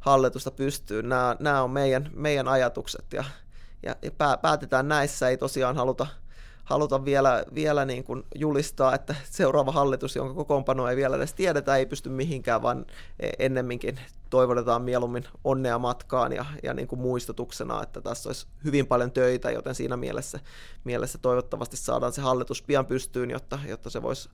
hallitusta 0.00 0.50
pystyyn. 0.50 1.08
Nämä, 1.08 1.36
nämä 1.40 1.62
on 1.62 1.70
meidän, 1.70 2.10
meidän 2.14 2.48
ajatukset 2.48 3.12
ja, 3.12 3.24
ja, 3.82 3.96
ja 4.02 4.10
päätetään 4.42 4.88
näissä. 4.88 5.28
Ei 5.28 5.36
tosiaan 5.36 5.76
haluta, 5.76 6.06
haluta 6.66 7.04
vielä, 7.04 7.44
vielä 7.54 7.84
niin 7.84 8.04
kuin 8.04 8.22
julistaa, 8.34 8.94
että 8.94 9.14
seuraava 9.24 9.72
hallitus, 9.72 10.16
jonka 10.16 10.34
kokoonpano 10.34 10.88
ei 10.88 10.96
vielä 10.96 11.16
edes 11.16 11.34
tiedetä, 11.34 11.76
ei 11.76 11.86
pysty 11.86 12.08
mihinkään, 12.08 12.62
vaan 12.62 12.86
ennemminkin 13.38 14.00
toivotetaan 14.30 14.82
mieluummin 14.82 15.24
onnea 15.44 15.78
matkaan 15.78 16.32
ja, 16.32 16.44
ja 16.62 16.74
niin 16.74 16.88
kuin 16.88 17.00
muistutuksena, 17.00 17.82
että 17.82 18.00
tässä 18.00 18.28
olisi 18.28 18.46
hyvin 18.64 18.86
paljon 18.86 19.10
töitä, 19.10 19.50
joten 19.50 19.74
siinä 19.74 19.96
mielessä, 19.96 20.40
mielessä 20.84 21.18
toivottavasti 21.18 21.76
saadaan 21.76 22.12
se 22.12 22.20
hallitus 22.20 22.62
pian 22.62 22.86
pystyyn, 22.86 23.30
jotta, 23.30 23.58
jotta 23.68 23.90
se 23.90 24.02
voisi 24.02 24.28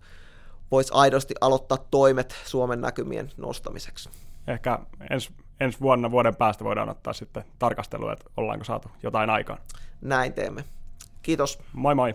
vois 0.70 0.90
aidosti 0.92 1.34
aloittaa 1.40 1.78
toimet 1.90 2.36
Suomen 2.44 2.80
näkymien 2.80 3.30
nostamiseksi. 3.36 4.10
Ehkä 4.46 4.78
ensi, 5.10 5.30
ensi 5.60 5.80
vuonna, 5.80 6.10
vuoden 6.10 6.36
päästä 6.36 6.64
voidaan 6.64 6.88
ottaa 6.88 7.12
sitten 7.12 7.44
tarkastelua, 7.58 8.12
että 8.12 8.24
ollaanko 8.36 8.64
saatu 8.64 8.90
jotain 9.02 9.30
aikaan. 9.30 9.58
Näin 10.00 10.32
teemme. 10.32 10.64
Kiitos. 11.22 11.58
Moi 11.72 11.94
moi. 11.94 12.14